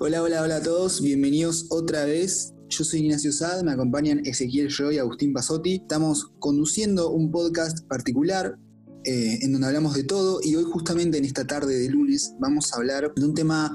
Hola, 0.00 0.22
hola, 0.22 0.42
hola 0.42 0.56
a 0.56 0.60
todos, 0.60 1.00
bienvenidos 1.00 1.66
otra 1.70 2.04
vez. 2.04 2.52
Yo 2.68 2.82
soy 2.82 3.02
Ignacio 3.02 3.30
Sad, 3.30 3.62
me 3.62 3.70
acompañan 3.70 4.26
Ezequiel 4.26 4.68
Joy 4.68 4.96
y 4.96 4.98
Agustín 4.98 5.32
Pasotti. 5.32 5.76
Estamos 5.76 6.32
conduciendo 6.40 7.10
un 7.10 7.30
podcast 7.30 7.86
particular 7.86 8.58
eh, 9.04 9.38
en 9.40 9.52
donde 9.52 9.68
hablamos 9.68 9.94
de 9.94 10.02
todo 10.02 10.40
y 10.42 10.56
hoy 10.56 10.64
justamente 10.64 11.18
en 11.18 11.24
esta 11.24 11.46
tarde 11.46 11.78
de 11.78 11.88
lunes 11.90 12.34
vamos 12.40 12.72
a 12.72 12.78
hablar 12.78 13.14
de 13.14 13.24
un 13.24 13.34
tema 13.34 13.72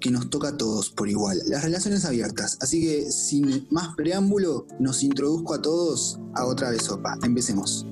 que 0.00 0.10
nos 0.10 0.28
toca 0.28 0.48
a 0.48 0.56
todos 0.56 0.90
por 0.90 1.08
igual, 1.08 1.40
las 1.46 1.62
relaciones 1.62 2.04
abiertas. 2.04 2.58
Así 2.60 2.80
que 2.80 3.08
sin 3.12 3.68
más 3.70 3.94
preámbulo, 3.94 4.66
nos 4.80 5.04
introduzco 5.04 5.54
a 5.54 5.62
todos 5.62 6.18
a 6.34 6.46
otra 6.46 6.70
vez 6.70 6.82
sopa. 6.82 7.16
Empecemos. 7.22 7.86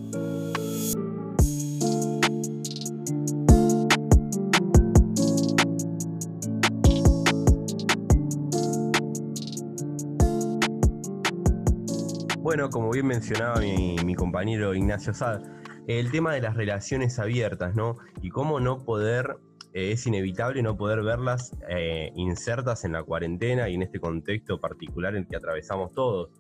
Bueno, 12.49 12.71
como 12.71 12.91
bien 12.91 13.07
mencionaba 13.07 13.61
mi, 13.61 14.15
compañero 14.15 14.75
Ignacio 14.75 15.13
Sad, 15.13 15.43
el 15.87 16.11
tema 16.11 16.33
de 16.33 16.41
las 16.41 16.57
relaciones 16.57 17.19
abiertas, 17.19 17.75
¿no? 17.75 17.97
Y 18.23 18.31
cómo 18.31 18.59
no 18.59 18.87
poder, 18.87 19.37
eh, 19.75 19.93
es 19.93 20.07
inevitable 20.07 20.63
no 20.63 20.75
poder 20.75 21.03
verlas 21.03 21.55
eh, 21.69 22.11
insertas 22.15 22.87
en 22.87 22.93
la 22.93 23.03
cuarentena 23.03 23.69
y 23.69 23.75
en 23.75 23.83
este 23.83 24.01
contexto 24.01 24.59
particular 24.63 25.15
en 25.15 25.25
el 25.25 25.29
que 25.29 25.37
atravesamos 25.37 25.93
todos. 25.93 26.31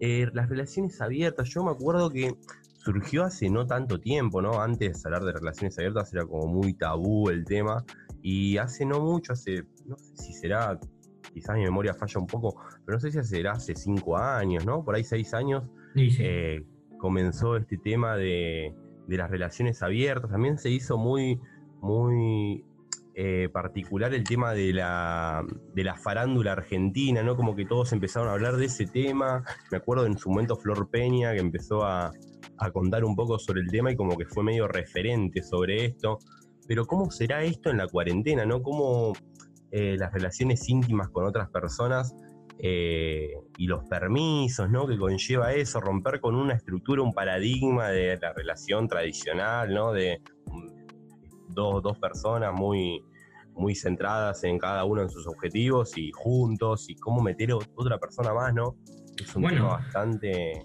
Eh, 0.00 0.28
las 0.32 0.48
relaciones 0.48 1.00
abiertas, 1.00 1.48
yo 1.50 1.62
me 1.62 1.70
acuerdo 1.70 2.10
que 2.10 2.34
surgió 2.78 3.22
hace 3.22 3.48
no 3.48 3.64
tanto 3.64 4.00
tiempo, 4.00 4.42
¿no? 4.42 4.60
Antes 4.60 5.00
de 5.00 5.08
hablar 5.08 5.22
de 5.22 5.30
relaciones 5.30 5.78
abiertas 5.78 6.12
era 6.12 6.26
como 6.26 6.48
muy 6.48 6.74
tabú 6.74 7.30
el 7.30 7.44
tema. 7.44 7.84
Y 8.20 8.56
hace 8.56 8.84
no 8.84 8.98
mucho, 8.98 9.34
hace, 9.34 9.62
no 9.86 9.96
sé 9.96 10.16
si 10.16 10.32
será 10.32 10.80
quizás 11.32 11.56
mi 11.56 11.64
memoria 11.64 11.94
falla 11.94 12.20
un 12.20 12.26
poco, 12.26 12.56
pero 12.84 12.96
no 12.96 13.00
sé 13.00 13.10
si 13.10 13.22
será 13.22 13.52
hace 13.52 13.74
cinco 13.74 14.16
años, 14.16 14.64
¿no? 14.64 14.84
Por 14.84 14.94
ahí 14.94 15.04
seis 15.04 15.34
años 15.34 15.70
eh, 15.94 16.62
comenzó 16.98 17.56
este 17.56 17.78
tema 17.78 18.16
de, 18.16 18.74
las 19.08 19.30
relaciones 19.30 19.82
abiertas. 19.82 20.30
También 20.30 20.58
se 20.58 20.70
hizo 20.70 20.96
muy, 20.96 21.38
muy 21.80 22.64
eh, 23.14 23.48
particular 23.52 24.14
el 24.14 24.24
tema 24.24 24.54
de 24.54 24.72
la, 24.72 25.44
de 25.74 25.84
la 25.84 25.96
farándula 25.96 26.52
argentina, 26.52 27.22
¿no? 27.22 27.36
Como 27.36 27.54
que 27.54 27.66
todos 27.66 27.92
empezaron 27.92 28.28
a 28.28 28.32
hablar 28.32 28.56
de 28.56 28.66
ese 28.66 28.86
tema. 28.86 29.44
Me 29.70 29.78
acuerdo 29.78 30.06
en 30.06 30.16
su 30.16 30.30
momento 30.30 30.56
Flor 30.56 30.88
Peña 30.90 31.32
que 31.32 31.40
empezó 31.40 31.84
a, 31.84 32.12
a 32.58 32.70
contar 32.70 33.04
un 33.04 33.16
poco 33.16 33.38
sobre 33.38 33.60
el 33.60 33.70
tema 33.70 33.92
y 33.92 33.96
como 33.96 34.16
que 34.16 34.24
fue 34.24 34.44
medio 34.44 34.68
referente 34.68 35.42
sobre 35.42 35.84
esto. 35.84 36.18
Pero 36.66 36.86
¿cómo 36.86 37.10
será 37.10 37.42
esto 37.42 37.70
en 37.70 37.78
la 37.78 37.88
cuarentena, 37.88 38.46
no? 38.46 38.62
¿Cómo, 38.62 39.12
eh, 39.74 39.96
las 39.98 40.12
relaciones 40.12 40.68
íntimas 40.68 41.08
con 41.08 41.24
otras 41.24 41.48
personas 41.48 42.14
eh, 42.58 43.32
y 43.56 43.66
los 43.66 43.84
permisos, 43.88 44.70
¿no? 44.70 44.86
Que 44.86 44.98
conlleva 44.98 45.54
eso, 45.54 45.80
romper 45.80 46.20
con 46.20 46.34
una 46.34 46.52
estructura, 46.52 47.00
un 47.00 47.14
paradigma 47.14 47.88
de 47.88 48.18
la 48.20 48.34
relación 48.34 48.86
tradicional, 48.86 49.72
¿no? 49.72 49.92
De 49.92 50.20
mm, 50.44 51.54
dos, 51.54 51.98
personas 51.98 52.52
muy, 52.52 53.02
muy 53.54 53.74
centradas 53.74 54.44
en 54.44 54.58
cada 54.58 54.84
uno 54.84 55.00
en 55.00 55.08
sus 55.08 55.26
objetivos 55.26 55.96
y 55.96 56.12
juntos 56.12 56.90
y 56.90 56.94
cómo 56.96 57.22
meter 57.22 57.54
otra 57.74 57.98
persona 57.98 58.34
más, 58.34 58.52
¿no? 58.52 58.76
Es 59.18 59.34
un 59.34 59.44
tema 59.44 59.68
bastante... 59.68 60.62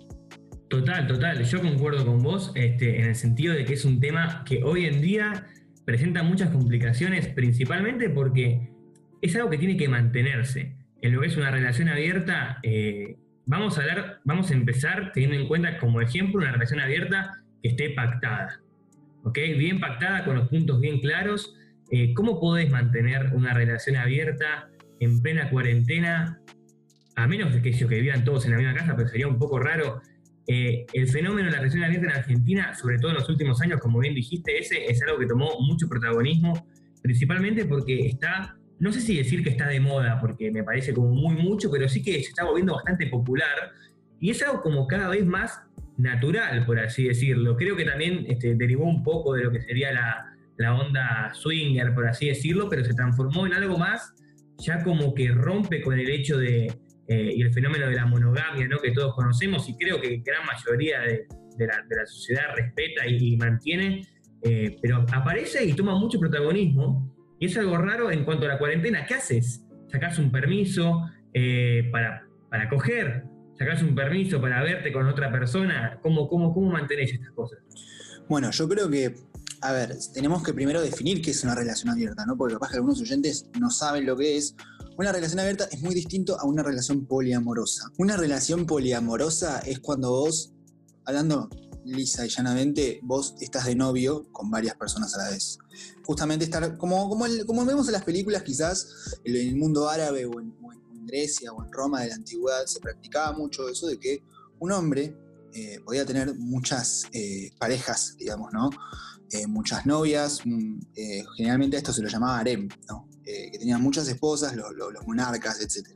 Total, 0.67 1.08
total. 1.08 1.45
Yo 1.45 1.61
concuerdo 1.61 2.05
con 2.05 2.22
vos 2.22 2.52
este, 2.55 3.00
en 3.00 3.05
el 3.05 3.16
sentido 3.16 3.53
de 3.53 3.63
que 3.63 3.75
es 3.75 3.85
un 3.85 4.02
tema 4.02 4.44
que 4.44 4.66
hoy 4.66 4.85
en 4.85 5.02
día 5.02 5.47
presenta 5.85 6.23
muchas 6.23 6.50
complicaciones, 6.50 7.30
principalmente 7.30 8.09
porque 8.09 8.77
es 9.22 9.36
algo 9.36 9.50
que 9.50 9.58
tiene 9.58 9.78
que 9.78 9.88
mantenerse. 9.88 10.76
En 11.02 11.14
lo 11.14 11.22
que 11.22 11.28
es 11.28 11.38
una 11.38 11.52
relación 11.52 11.90
abierta, 11.90 12.60
eh, 12.64 13.18
vamos 13.46 13.78
a 13.78 13.82
hablar, 13.82 14.20
vamos 14.24 14.52
a 14.52 14.54
empezar 14.54 15.12
teniendo 15.14 15.38
en 15.38 15.47
cuenta 15.47 15.78
como 15.78 16.02
ejemplo 16.02 16.41
una 16.41 16.52
relación 16.52 16.80
abierta 16.80 17.44
que 17.62 17.69
esté 17.69 17.91
pactada. 17.91 18.62
¿Ok? 19.24 19.38
Bien 19.58 19.80
pactada, 19.80 20.24
con 20.25 20.36
los 20.36 20.47
puntos 20.47 20.80
bien 20.80 21.00
claros. 21.00 21.56
Eh, 21.91 22.14
¿Cómo 22.14 22.40
podés 22.40 22.69
mantener 22.69 23.31
una 23.34 23.53
relación 23.53 23.96
abierta 23.96 24.69
en 25.00 25.22
plena 25.22 25.50
cuarentena? 25.50 26.40
A 27.16 27.28
menos 27.28 27.53
de 27.53 27.62
que, 27.62 27.72
que 27.72 28.02
vivan 28.02 28.24
todos 28.24 28.46
en 28.46 28.52
la 28.52 28.58
misma 28.58 28.74
casa, 28.74 28.96
pero 28.96 29.09
sería 29.09 29.28
un 29.28 29.40
poco 29.40 29.59
raro. 29.59 30.02
Eh, 30.47 30.86
el 30.94 31.08
fenómeno 31.08 31.47
de 31.47 31.52
la 31.52 31.58
relación 31.58 31.84
abierta 31.84 32.08
en 32.08 32.14
Argentina, 32.14 32.74
sobre 32.75 33.00
todo 33.00 33.12
en 33.12 33.18
los 33.18 33.28
últimos 33.28 33.59
años, 33.62 33.80
como 33.81 34.00
bien 34.00 34.16
dijiste, 34.16 34.58
ese 34.58 34.86
es 34.86 35.02
algo 35.03 35.20
que 35.20 35.25
tomó 35.25 35.59
mucho 35.59 35.90
protagonismo, 35.90 36.68
principalmente 37.02 37.66
porque 37.66 38.08
está 38.08 38.56
no 38.80 38.92
sé 38.92 39.02
si 39.02 39.18
decir 39.18 39.44
que 39.44 39.50
está 39.50 39.68
de 39.68 39.80
moda, 39.80 40.20
porque 40.20 40.52
me 40.52 40.64
parece 40.64 40.94
como 40.94 41.10
muy 41.10 41.36
mucho, 41.36 41.72
pero 41.72 41.90
sí 41.90 42.04
que 42.04 42.14
se 42.14 42.30
está 42.30 42.46
volviendo 42.46 42.76
bastante 42.76 43.08
popular 43.08 43.72
y 44.20 44.32
es 44.32 44.42
algo 44.44 44.62
como 44.62 44.88
cada 44.88 45.10
vez 45.10 45.26
más 45.26 45.62
natural, 45.98 46.66
por 46.66 46.80
así 46.80 47.08
decirlo. 47.08 47.56
Creo 47.56 47.76
que 47.76 47.86
también 47.86 48.26
este, 48.28 48.56
derivó 48.56 48.86
un 48.86 49.04
poco 49.04 49.34
de 49.34 49.44
lo 49.44 49.52
que 49.52 49.62
sería 49.62 49.92
la, 49.92 50.74
onda 50.74 51.32
swinger, 51.34 51.94
por 51.94 52.08
así 52.08 52.28
decirlo, 52.28 52.68
pero 52.70 52.84
se 52.84 52.94
transformó 52.94 53.46
en 53.46 53.54
algo 53.54 53.78
más 53.78 54.14
ya 54.60 54.84
como 54.84 55.14
que 55.14 55.30
rompe 55.30 55.84
con 55.84 56.00
el 56.00 56.09
hecho 56.09 56.38
de, 56.38 56.66
eh, 57.08 57.32
y 57.36 57.42
el 57.42 57.54
fenómeno 57.54 57.88
de 57.88 57.96
la 57.96 58.08
monogamia, 58.08 58.68
¿no? 58.68 58.80
que 58.80 58.92
todos 58.92 59.14
conocemos 59.14 59.70
y 59.70 59.78
creo 59.78 60.02
que 60.02 60.18
gran 60.26 60.44
mayoría 60.48 61.02
de, 61.02 61.28
la, 61.59 62.06
sociedad 62.06 62.56
respeta 62.56 63.08
y, 63.08 63.38
mantiene, 63.38 64.02
eh, 64.44 64.78
pero 64.82 65.06
aparece 65.14 65.64
y 65.64 65.74
toma 65.74 65.96
mucho 65.96 66.20
protagonismo 66.20 67.16
y 67.40 67.46
es 67.46 67.58
algo 67.58 67.78
raro 67.78 68.12
en 68.12 68.25
cuanto 68.25 68.46
a 68.46 68.50
la 68.50 68.58
cuarentena. 68.58 69.06
¿Qué 69.06 69.16
haces? 69.16 69.64
¿Sacás 69.92 70.18
un 70.20 70.31
permiso 70.31 71.09
eh, 71.34 71.90
para, 71.92 72.28
para 72.50 72.70
coger? 72.70 73.24
¿Sacás 73.58 73.81
un 73.81 73.96
permiso 73.96 74.40
para 74.42 74.62
verte 74.62 74.92
con 74.92 75.08
otra 75.08 75.31
persona? 75.31 76.00
¿Cómo, 76.02 76.28
cómo, 76.28 76.53
cómo 76.53 76.72
mantenés 76.72 77.14
estas 77.14 77.31
cosas? 77.31 77.59
Bueno, 78.28 78.52
yo 78.52 78.68
creo 78.68 78.90
que, 78.90 79.16
a 79.62 79.72
ver, 79.72 79.96
tenemos 80.14 80.44
que 80.44 80.53
primero 80.53 80.81
definir 80.81 81.22
qué 81.22 81.31
es 81.31 81.44
una 81.44 81.56
relación 81.56 81.90
abierta, 81.90 82.26
¿no? 82.26 82.38
Porque 82.38 82.56
capaz 82.56 82.72
que 82.72 82.76
algunos 82.78 83.02
oyentes 83.02 83.50
no 83.59 83.70
saben 83.70 84.06
lo 84.06 84.16
que 84.18 84.38
es. 84.38 84.56
Una 84.97 85.12
relación 85.12 85.40
abierta 85.40 85.68
es 85.72 85.81
muy 85.81 85.96
distinto 85.96 86.40
a 86.40 86.46
una 86.46 86.64
relación 86.64 87.06
poliamorosa. 87.06 87.90
Una 87.97 88.18
relación 88.18 88.66
poliamorosa 88.66 89.59
es 89.59 89.80
cuando 89.80 90.09
vos, 90.09 90.53
hablando 91.06 91.50
lisa 91.88 92.25
y 92.25 92.30
llanamente, 92.30 93.00
vos 93.03 93.36
estás 93.40 93.66
de 93.66 93.75
novio 93.75 94.28
con 94.31 94.50
varias 94.50 94.75
personas 94.75 95.14
a 95.16 95.18
la 95.20 95.30
vez. 95.30 95.58
Justamente 96.06 96.46
estar, 96.46 96.78
como, 96.78 97.09
como, 97.09 97.25
como 97.46 97.66
vemos 97.66 97.88
en 97.88 97.94
las 97.94 98.03
películas, 98.03 98.44
quizás 98.44 99.20
en 99.24 99.36
el 99.36 99.56
mundo 99.56 99.90
árabe 99.90 100.26
o 100.26 100.40
en, 100.40 100.56
Grecia 101.08 101.53
o 101.53 101.64
en 101.64 101.72
Roma 101.72 102.02
de 102.02 102.09
la 102.09 102.16
antigüedad, 102.16 102.66
se 102.66 102.81
practicaba 102.81 103.31
mucho 103.31 103.70
eso 103.70 103.88
de 103.88 103.97
que 103.97 104.26
un 104.59 104.74
hombre 104.74 105.16
eh, 105.53 105.80
podía 105.86 106.06
tener 106.06 106.36
muchas 106.36 107.06
eh, 107.14 107.52
parejas, 107.58 108.18
digamos, 108.18 108.52
¿no? 108.52 108.70
Eh, 109.31 109.47
muchas 109.47 109.86
novias, 109.86 110.42
mm, 110.44 110.80
generalmente 111.38 111.78
esto 111.78 111.94
se 111.94 112.02
lo 112.02 112.09
llamaba 112.09 112.40
harem, 112.40 112.68
¿no? 112.90 113.08
que 113.24 113.58
tenían 113.58 113.81
muchas 113.81 114.08
esposas, 114.08 114.53
los, 114.56 114.74
monarcas, 115.06 115.62
etc. 115.62 115.88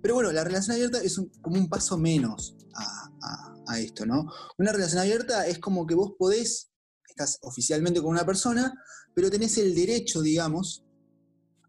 Pero 0.00 0.14
bueno, 0.14 0.30
la 0.30 0.44
relación 0.44 0.74
abierta 0.74 1.00
es 1.00 1.20
como 1.40 1.56
un 1.58 1.68
paso 1.68 1.96
menos 1.96 2.56
a 2.74 3.55
esto, 3.74 4.06
¿no? 4.06 4.30
Una 4.58 4.72
relación 4.72 5.00
abierta 5.00 5.46
es 5.46 5.58
como 5.58 5.86
que 5.86 5.94
vos 5.94 6.14
podés, 6.18 6.70
estás 7.08 7.38
oficialmente 7.42 8.00
con 8.00 8.10
una 8.10 8.24
persona, 8.24 8.72
pero 9.14 9.30
tenés 9.30 9.58
el 9.58 9.74
derecho, 9.74 10.22
digamos, 10.22 10.84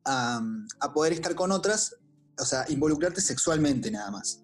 a, 0.06 0.42
poder 0.94 1.14
estar 1.14 1.36
con 1.36 1.52
otras, 1.52 1.96
o 2.40 2.46
sea, 2.46 2.66
involucrarte 2.70 3.22
sexualmente 3.22 3.92
nada 3.92 4.12
más. 4.12 4.42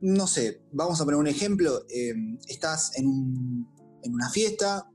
No 0.00 0.26
sé, 0.26 0.62
vamos 0.72 1.00
a 1.00 1.04
poner 1.04 1.18
un 1.18 1.26
ejemplo, 1.26 1.84
em, 1.88 2.38
estás 2.48 2.96
en, 2.96 3.66
una 4.04 4.30
fiesta 4.30 4.90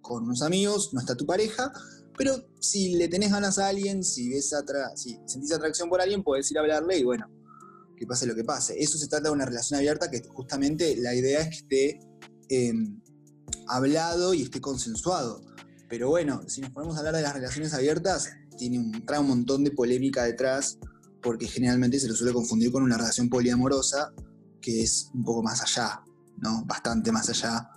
con 0.00 0.24
unos 0.24 0.42
amigos, 0.42 0.94
no 0.94 1.00
está 1.00 1.16
tu 1.16 1.26
pareja, 1.26 1.72
pero 2.16 2.36
si 2.60 2.94
le 2.94 3.08
tenés 3.08 3.32
ganas 3.32 3.58
a 3.58 3.68
alguien, 3.68 4.04
si 4.04 4.28
ves 4.28 4.54
si 4.94 5.18
sentís 5.26 5.52
atracción 5.52 5.88
por 5.88 6.00
alguien, 6.00 6.22
podés 6.22 6.50
ir 6.50 6.58
a 6.58 6.60
hablarle 6.60 6.98
y 6.98 7.04
bueno, 7.04 7.28
que 8.02 8.06
pase 8.08 8.26
lo 8.26 8.34
que 8.34 8.42
pase. 8.42 8.74
Eso 8.82 8.98
se 8.98 9.06
trata 9.06 9.28
de 9.28 9.34
una 9.34 9.44
relación 9.44 9.78
abierta 9.78 10.10
que 10.10 10.22
justamente 10.26 10.96
la 10.96 11.14
idea 11.14 11.40
es 11.40 11.48
que 11.48 11.54
esté 11.54 12.00
em, 12.48 13.00
hablado 13.68 14.34
y 14.34 14.42
esté 14.42 14.60
consensuado. 14.60 15.40
Pero 15.88 16.08
bueno, 16.08 16.42
si 16.48 16.60
nos 16.60 16.70
ponemos 16.70 16.96
a 16.96 16.98
hablar 16.98 17.14
de 17.14 17.22
las 17.22 17.32
relaciones 17.32 17.72
abiertas, 17.74 18.32
tiene 18.58 18.80
un, 18.80 19.06
trae 19.06 19.20
un 19.20 19.28
montón 19.28 19.62
de 19.62 19.70
polémica 19.70 20.24
detrás, 20.24 20.78
porque 21.22 21.46
generalmente 21.46 22.00
se 22.00 22.08
lo 22.08 22.14
suele 22.16 22.32
confundir 22.32 22.72
con 22.72 22.82
una 22.82 22.96
relación 22.96 23.28
poliamorosa, 23.28 24.12
que 24.60 24.82
es 24.82 25.08
un 25.14 25.22
poco 25.22 25.44
más 25.44 25.62
allá, 25.62 26.00
¿no? 26.38 26.64
Bastante 26.64 27.12
más 27.12 27.28
allá 27.28 27.68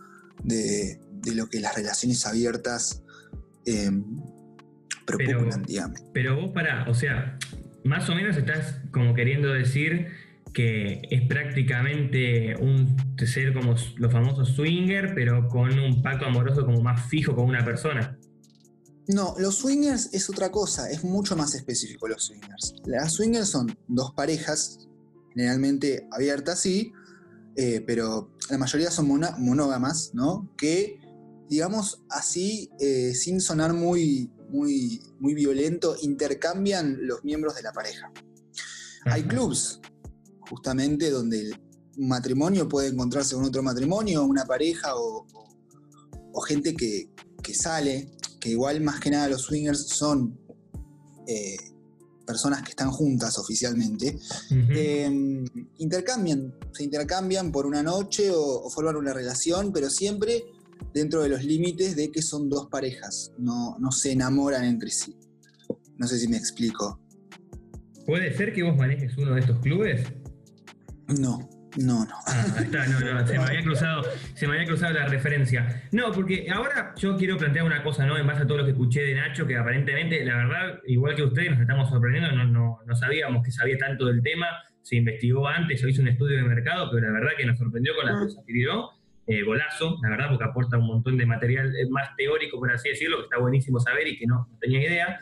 de, 0.44 1.00
lo 1.36 1.48
que 1.48 1.60
las 1.60 1.76
relaciones 1.76 2.26
abiertas 2.26 3.04
eh, 3.68 3.92
pero, 5.06 5.46
digamos. 5.68 6.02
Pero 6.14 6.42
vos 6.42 6.52
para, 6.52 6.90
o 6.90 6.94
sea, 6.96 7.38
más 7.86 8.10
o 8.10 8.16
menos 8.16 8.36
estás 8.36 8.80
como 8.92 9.14
queriendo 9.14 9.54
decir 9.54 10.08
que 10.54 11.02
es 11.10 11.28
prácticamente 11.28 12.56
un 12.58 12.96
ser 13.26 13.54
como 13.54 13.76
los 13.98 14.12
famosos 14.12 14.50
swinger, 14.56 15.14
pero 15.14 15.48
con 15.48 15.78
un 15.78 16.02
pacto 16.02 16.26
amoroso 16.26 16.66
como 16.66 16.82
más 16.82 17.08
fijo 17.08 17.36
con 17.36 17.46
una 17.46 17.64
persona. 17.64 18.18
No, 19.08 19.36
los 19.38 19.58
swingers 19.58 20.12
es 20.14 20.30
otra 20.30 20.50
cosa, 20.52 20.90
es 20.90 21.04
mucho 21.04 21.36
más 21.36 21.54
específico 21.54 22.08
los 22.08 22.24
swingers. 22.24 22.74
Las 22.86 23.14
swingers 23.14 23.50
son 23.50 23.78
dos 23.88 24.14
parejas, 24.14 24.88
generalmente 25.34 26.08
abiertas, 26.12 26.62
sí, 26.62 26.92
eh, 27.56 27.84
pero 27.86 28.36
la 28.50 28.58
mayoría 28.58 28.90
son 28.90 29.08
monógamas, 29.08 30.12
¿no? 30.16 30.52
Que, 30.58 31.00
digamos 31.50 32.04
así, 32.10 32.72
eh, 32.80 33.14
sin 33.14 33.42
sonar 33.42 33.74
muy, 33.74 34.32
muy, 34.50 35.02
muy 35.20 35.34
violento, 35.34 35.96
intercambian 36.02 36.98
los 37.02 37.24
miembros 37.24 37.56
de 37.56 37.64
la 37.64 37.72
pareja. 37.72 38.12
Hay 39.06 39.24
clubs, 39.24 39.80
justamente, 40.50 41.10
donde 41.12 41.52
un 41.98 42.08
matrimonio 42.08 42.68
puede 42.68 42.90
encontrarse 42.90 43.36
con 43.36 43.46
otro 43.46 43.64
matrimonio, 43.64 44.24
una 44.24 44.46
pareja 44.46 44.96
o, 44.96 45.26
gente 46.48 46.76
que, 46.76 47.10
sale, 47.54 48.12
que 48.40 48.50
igual 48.50 48.82
más 48.82 49.00
que 49.00 49.10
nada 49.10 49.30
los 49.30 49.44
swingers 49.44 49.88
son 49.88 50.38
eh, 51.28 51.56
personas 52.26 52.62
que 52.64 52.72
están 52.72 52.92
juntas 52.92 53.38
oficialmente, 53.38 54.18
em, 54.50 55.46
intercambian, 55.78 56.54
se 56.74 56.84
intercambian 56.84 57.52
por 57.52 57.66
una 57.66 57.82
noche 57.82 58.32
o, 58.34 58.70
forman 58.70 58.98
una 58.98 59.14
relación, 59.14 59.72
pero 59.72 59.90
siempre 59.90 60.44
dentro 60.94 61.22
de 61.22 61.30
los 61.30 61.44
límites 61.44 61.96
de 61.96 62.12
que 62.12 62.22
son 62.22 62.50
dos 62.50 62.68
parejas, 62.68 63.32
no, 63.38 63.78
no 63.80 63.92
se 63.92 64.12
enamoran 64.12 64.66
entre 64.66 64.90
sí. 64.90 65.16
No 65.98 66.08
sé 66.08 66.20
si 66.20 66.28
me 66.28 66.38
explico. 66.38 67.00
¿Puede 68.06 68.34
ser 68.34 68.54
que 68.54 68.64
vos 68.64 68.78
manejes 68.78 69.18
uno 69.18 69.34
de 69.34 69.42
estos 69.42 69.60
clubes? 69.60 70.04
No. 71.20 71.50
No, 71.78 72.06
no. 72.06 72.16
Ah, 72.28 72.46
está, 72.62 72.88
no, 72.88 73.00
no, 73.00 73.28
se 73.28 73.38
me 73.38 73.44
había 73.44 73.62
cruzado, 73.62 74.04
se 74.34 74.48
me 74.48 74.54
había 74.54 74.66
cruzado 74.66 74.94
la 74.94 75.08
referencia. 75.08 75.84
No, 75.92 76.12
porque 76.12 76.48
ahora 76.50 76.94
yo 76.98 77.18
quiero 77.18 77.38
plantear 77.38 77.66
una 77.66 77.84
cosa, 77.84 78.06
¿no? 78.06 78.18
En 78.18 78.26
base 78.26 78.44
a 78.44 78.48
todo 78.48 78.60
lo 78.60 78.66
que 78.66 78.72
escuché 78.72 79.02
de 79.02 79.16
Nacho, 79.16 79.46
que 79.46 79.58
aparentemente, 79.58 80.24
la 80.24 80.38
verdad, 80.38 80.80
igual 80.88 81.16
que 81.16 81.24
ustedes, 81.24 81.52
nos 81.52 81.60
estamos 81.60 81.90
sorprendiendo, 81.90 82.32
no, 82.32 82.80
no, 82.86 82.96
sabíamos 82.96 83.44
que 83.44 83.52
sabía 83.52 83.78
tanto 83.78 84.06
del 84.06 84.22
tema, 84.22 84.48
se 84.82 84.96
investigó 84.96 85.48
antes, 85.48 85.84
o 85.84 85.90
hizo 85.90 86.02
un 86.02 86.08
estudio 86.08 86.38
de 86.38 86.44
mercado, 86.44 86.90
pero 86.94 87.08
la 87.08 87.14
verdad 87.14 87.32
que 87.38 87.46
nos 87.46 87.58
sorprendió 87.58 87.94
con 87.96 88.06
las 88.06 88.16
ah. 88.16 88.24
cosas 88.24 88.44
que 88.48 88.54
dio. 88.54 88.90
Eh, 89.28 89.44
golazo, 89.44 89.98
la 90.04 90.10
verdad, 90.10 90.30
porque 90.30 90.44
aporta 90.44 90.78
un 90.78 90.88
montón 90.88 91.18
de 91.18 91.26
material 91.26 91.76
eh, 91.76 91.90
más 91.90 92.16
teórico, 92.16 92.60
por 92.60 92.72
así 92.72 92.90
decirlo, 92.90 93.18
que 93.18 93.24
está 93.24 93.40
buenísimo 93.40 93.80
saber 93.80 94.08
y 94.08 94.18
que 94.18 94.28
no, 94.28 94.48
no 94.52 94.58
tenía 94.60 94.82
idea. 94.82 95.20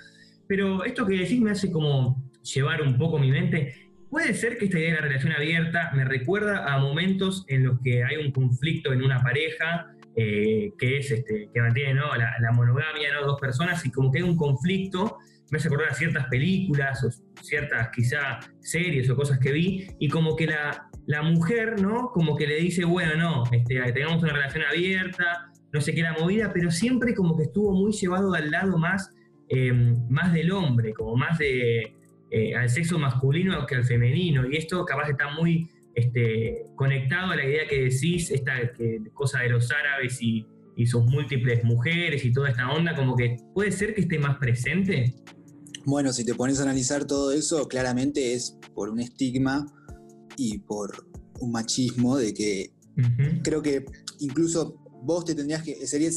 Pero 0.48 0.84
esto 0.84 1.06
que 1.06 1.18
decís 1.18 1.40
me 1.40 1.52
hace 1.52 1.72
como 1.72 2.30
llevar 2.44 2.82
un 2.82 2.98
poco 2.98 3.18
mi 3.18 3.32
mente 3.32 3.84
Puede 4.14 4.36
ser 4.36 4.60
que 4.60 4.66
esta 4.66 4.78
idea 4.78 4.90
de 4.92 4.96
la 4.98 5.08
relación 5.08 5.34
abierta 5.34 5.90
me 5.96 6.06
recuerda 6.06 6.72
a 6.72 6.78
momentos 6.78 7.46
en 7.48 7.64
los 7.64 7.80
que 7.80 8.04
hay 8.04 8.18
un 8.18 8.32
conflicto 8.32 8.94
en 8.94 9.02
una 9.02 9.24
pareja, 9.24 9.88
eh, 10.16 10.72
que 10.78 10.98
es 11.00 11.10
este, 11.10 11.50
que 11.52 11.60
mantiene 11.60 11.96
la, 11.96 12.52
monogamia, 12.52 13.12
¿no? 13.12 13.26
dos 13.26 13.42
personas, 13.42 13.84
y 13.88 13.90
como 13.90 14.12
que 14.12 14.20
hay 14.20 14.24
un 14.24 14.38
conflicto, 14.38 15.18
me 15.50 15.58
hace 15.58 15.68
acordar 15.68 15.90
a 15.90 15.96
ciertas 15.96 16.28
películas 16.28 17.04
o 17.04 17.10
ciertas 17.42 17.90
quizá 17.90 18.40
series 18.60 19.10
o 19.10 19.16
cosas 19.16 19.40
que 19.40 19.52
vi, 19.52 19.88
y 19.98 20.08
como 20.10 20.36
que 20.36 20.46
la, 20.46 20.92
la 21.06 21.22
mujer, 21.22 21.82
¿no? 21.82 22.12
Como 22.14 22.36
que 22.36 22.48
le 22.48 22.58
dice, 22.58 22.86
bueno, 22.86 23.16
no, 23.16 23.44
este, 23.52 23.80
tengamos 23.92 24.24
una 24.24 24.34
relación 24.34 24.64
abierta, 24.64 25.52
no 25.72 25.82
sé 25.82 25.94
qué 25.94 26.02
la 26.02 26.14
movida, 26.14 26.52
pero 26.54 26.72
siempre 26.72 27.14
como 27.14 27.36
que 27.36 27.44
estuvo 27.44 27.72
muy 27.74 27.92
llevado 27.92 28.34
al 28.34 28.52
lado 28.52 28.78
más, 28.78 29.10
eh, 29.50 29.74
más 30.10 30.34
del 30.34 30.52
hombre, 30.52 30.94
como 30.94 31.16
más 31.16 31.38
de 31.40 31.96
eh, 32.30 32.56
al 32.56 32.70
sexo 32.70 32.98
masculino 32.98 33.66
que 33.66 33.76
al 33.76 33.84
femenino. 33.84 34.48
Y 34.50 34.56
esto 34.56 34.86
capaz 34.86 35.10
está 35.10 35.32
muy 35.32 35.70
este, 35.96 36.66
conectado 36.76 37.32
a 37.32 37.36
la 37.36 37.46
idea 37.46 37.68
que 37.68 37.84
decís, 37.84 38.32
esta 38.32 38.54
cosa 39.14 39.42
de 39.42 39.50
los 39.50 39.72
árabes 39.72 40.22
y, 40.22 40.48
sus 40.88 41.06
múltiples 41.06 41.64
mujeres 41.64 42.26
y 42.26 42.34
toda 42.34 42.50
esta 42.50 42.72
onda, 42.72 42.96
como 42.96 43.16
que 43.16 43.38
puede 43.54 43.72
ser 43.72 43.94
que 43.94 44.02
esté 44.02 44.18
más 44.18 44.38
presente. 44.38 45.14
Bueno, 45.86 46.12
si 46.12 46.26
te 46.26 46.34
pones 46.34 46.60
a 46.60 46.64
analizar 46.64 47.06
todo 47.06 47.32
eso, 47.32 47.68
claramente 47.68 48.34
es 48.34 48.58
por 48.74 48.90
un 48.90 49.00
estigma 49.00 49.68
y 50.38 50.59
por 50.59 51.07
un 51.39 51.51
machismo 51.51 52.18
de 52.18 52.33
que 52.33 52.74
creo 53.44 53.62
que 53.62 53.85
incluso 54.19 54.75
vos 55.03 55.25
te 55.25 55.35
tendrías 55.35 55.63
que, 55.63 55.85
sería, 55.88 56.09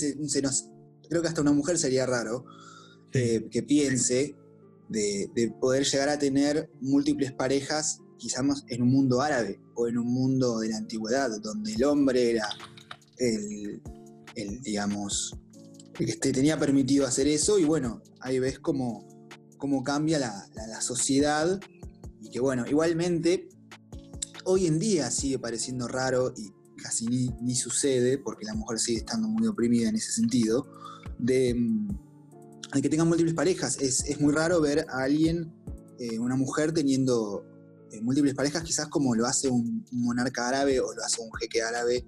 creo 1.09 1.23
que 1.23 1.29
hasta 1.29 1.41
una 1.41 1.53
mujer 1.53 1.79
sería 1.79 2.07
raro 2.07 2.45
eh, 3.13 3.49
que 3.51 3.63
piense 3.63 4.37
de, 4.89 5.53
poder 5.61 5.85
llegar 5.85 6.09
a 6.09 6.19
tener 6.19 6.71
múltiples 6.81 7.33
parejas, 7.33 8.01
quizás 8.19 8.45
en 8.69 8.83
un 8.83 8.91
mundo 8.91 9.21
árabe 9.21 9.61
o 9.75 9.89
en 9.89 9.99
un 9.99 10.13
mundo 10.13 10.59
de 10.59 10.69
la 10.69 10.77
antigüedad, 10.79 11.31
donde 11.41 11.75
el 11.75 11.85
hombre 11.85 12.31
era 12.31 12.49
el, 13.19 13.81
digamos, 14.63 15.37
el 15.99 16.21
que 16.21 16.33
tenía 16.33 16.59
permitido 16.59 17.07
hacer 17.07 17.27
eso, 17.27 17.59
y 17.59 17.65
bueno, 17.65 18.03
ahí 18.21 18.39
ves 18.39 18.59
cómo, 18.59 19.09
cómo 19.57 19.83
cambia 19.83 20.19
la, 20.19 20.81
sociedad, 20.81 21.59
y 22.21 22.31
que 22.31 22.41
bueno, 22.41 22.65
igualmente, 22.67 23.49
hoy 24.47 24.67
en 24.67 24.79
día 24.79 25.11
sigue 25.11 25.39
pareciendo 25.39 25.89
raro 25.89 26.33
y 26.37 26.51
casi 26.83 27.07
ni, 27.07 27.29
ni 27.43 27.55
sucede, 27.55 28.19
porque 28.19 28.47
la 28.47 28.55
mujer 28.55 28.79
sigue 28.79 28.99
estando 28.99 29.29
muy 29.29 29.47
oprimida 29.47 29.89
en 29.89 29.97
ese 29.97 30.13
sentido, 30.13 30.67
de 31.19 31.55
mm, 31.55 31.89
que 32.81 32.89
tengan 32.89 33.09
múltiples 33.09 33.35
parejas. 33.35 33.79
Es, 33.81 34.21
muy 34.21 34.33
raro 34.33 34.61
ver 34.61 34.87
a 34.89 35.03
alguien, 35.03 35.53
eh, 35.99 36.19
una 36.19 36.37
mujer, 36.37 36.73
teniendo 36.73 37.45
eh, 37.91 38.01
múltiples 38.03 38.35
parejas, 38.35 38.63
quizás 38.63 38.89
como 38.89 39.15
lo 39.15 39.27
hace 39.27 39.49
un, 39.49 39.85
monarca 39.93 40.49
árabe 40.49 40.81
o 40.81 40.95
lo 40.95 41.03
hace 41.03 41.23
un 41.23 41.31
jeque 41.41 41.63
árabe, 41.63 42.07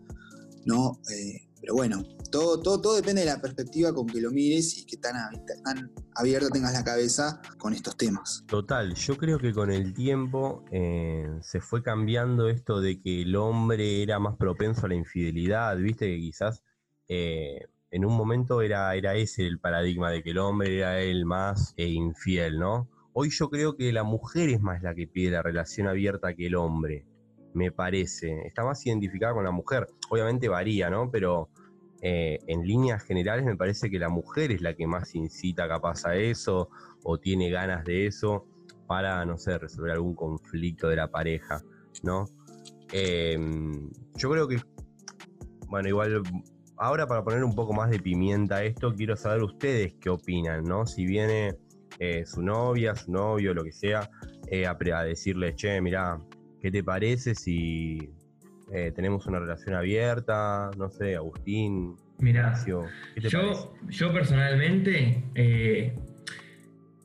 ¿no? 0.65 1.01
Eh, 1.11 1.49
pero 1.61 1.75
bueno, 1.75 2.05
todo, 2.31 2.61
todo, 2.61 2.81
todo 2.81 2.97
depende 2.97 3.23
de 3.23 3.27
la 3.27 3.41
perspectiva 3.41 3.93
con 3.93 4.07
que 4.07 4.21
lo 4.21 4.31
mires 4.31 4.79
y 4.79 4.87
que 4.87 4.97
tan, 4.97 5.17
abierta 6.15 6.49
tengas 6.51 6.73
la 6.73 6.85
cabeza 6.85 7.41
con 7.59 7.73
estos 7.73 7.97
temas. 7.97 8.45
Total, 8.47 8.95
yo 8.95 9.17
creo 9.17 9.39
que 9.39 9.53
con 9.53 9.71
el 9.71 9.95
tiempo 9.95 10.65
se 11.41 11.61
fue 11.61 11.83
cambiando 11.83 12.49
esto 12.49 12.81
de 12.81 13.01
que 13.01 13.23
el 13.23 13.37
hombre 13.37 14.03
era 14.03 14.19
más 14.19 14.37
propenso 14.37 14.87
a 14.87 14.89
la 14.89 14.95
infidelidad, 14.95 15.77
viste 15.77 16.07
que 16.07 16.19
quizás 16.19 16.63
en 17.91 18.05
un 18.05 18.17
momento 18.17 18.61
era, 18.63 18.95
era 18.95 19.15
ese 19.15 19.47
el 19.47 19.59
paradigma 19.59 20.11
de 20.11 20.23
que 20.23 20.31
el 20.31 20.39
hombre 20.39 20.79
era 20.79 21.01
el 21.01 21.25
más 21.25 21.75
eh, 21.77 21.87
infiel, 21.87 22.59
¿no? 22.59 22.89
Hoy 23.13 23.31
yo 23.31 23.49
creo 23.51 23.77
que 23.77 23.93
la 23.93 24.05
mujer 24.05 24.51
es 24.51 24.61
más 24.61 24.83
la 24.83 24.95
que 24.95 25.07
pide 25.07 25.31
la 25.31 25.43
relación 25.43 25.89
abierta 25.89 26.35
que 26.35 26.47
el 26.47 26.55
hombre, 26.55 27.07
me 27.55 27.73
parece. 27.73 28.47
Está 28.47 28.65
más 28.65 28.85
identificada 28.87 29.35
con 29.35 29.45
la 29.45 29.51
mujer. 29.51 29.89
Obviamente 30.11 30.49
varía, 30.49 30.91
¿no? 30.91 31.11
Pero 31.11 31.49
eh, 32.01 32.39
en 32.47 32.67
líneas 32.67 33.03
generales 33.03 33.45
me 33.45 33.57
parece 33.57 33.91
que 33.91 33.99
la 33.99 34.09
mujer 34.09 34.53
es 34.53 34.61
la 34.61 34.75
que 34.75 34.87
más 34.87 35.15
incita 35.15 35.67
capaz 35.67 36.07
a 36.07 36.15
eso 36.15 36.71
o 37.03 37.19
tiene 37.19 37.51
ganas 37.51 37.85
de 37.85 38.07
eso 38.07 38.47
para, 38.87 39.25
no 39.25 39.37
sé, 39.37 39.59
resolver 39.59 39.93
algún 39.93 40.15
conflicto 40.15 40.89
de 40.89 40.97
la 40.97 41.11
pareja, 41.11 41.61
¿no? 42.03 42.27
Em, 42.93 43.91
yo 44.15 44.31
creo 44.31 44.49
que, 44.49 44.61
bueno, 45.67 45.89
igual 45.89 46.23
ahora 46.79 47.07
para 47.07 47.23
poner 47.23 47.45
un 47.45 47.55
poco 47.55 47.73
más 47.73 47.91
de 47.91 47.99
pimienta 47.99 48.57
a 48.57 48.65
esto, 48.65 48.95
quiero 48.95 49.17
saber 49.17 49.43
ustedes 49.43 49.95
qué 50.01 50.09
opinan, 50.09 50.65
¿no? 50.65 50.87
Si 50.87 51.05
viene 51.05 51.57
eh, 51.99 52.25
su 52.25 52.43
novia, 52.43 52.95
su 52.95 53.11
novio, 53.11 53.53
lo 53.53 53.65
que 53.65 53.73
sea, 53.73 54.09
eh, 54.51 54.67
a, 54.67 55.03
decirle, 55.05 55.55
che, 55.55 55.81
mirá, 55.81 56.21
¿qué 56.61 56.71
te 56.71 56.83
parece 56.83 57.35
si 57.35 58.11
eh, 58.73 58.93
tenemos 58.95 59.27
una 59.27 59.39
relación 59.39 59.75
abierta? 59.75 60.71
No 60.77 60.91
sé, 60.91 61.17
Agustín, 61.17 61.97
Mira, 62.21 62.55
yo, 63.17 63.75
yo 63.89 64.13
personalmente 64.13 65.23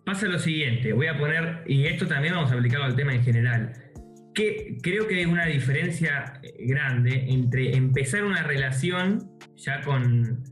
pasa 0.05 0.27
lo 0.27 0.39
siguiente, 0.39 0.91
voy 0.93 1.07
a 1.07 1.17
poner, 1.17 1.63
y 1.67 1.85
esto 1.85 2.07
también 2.07 2.33
vamos 2.33 2.51
a 2.51 2.55
aplicarlo 2.55 2.85
al 2.85 2.95
tema 2.95 3.13
en 3.13 3.23
general, 3.23 3.73
que 4.33 4.77
creo 4.81 5.07
que 5.07 5.19
hay 5.19 5.25
una 5.25 5.45
diferencia 5.45 6.41
grande 6.59 7.25
entre 7.29 7.75
empezar 7.75 8.23
una 8.23 8.43
relación 8.43 9.29
ya 9.55 9.81
con, 9.81 10.43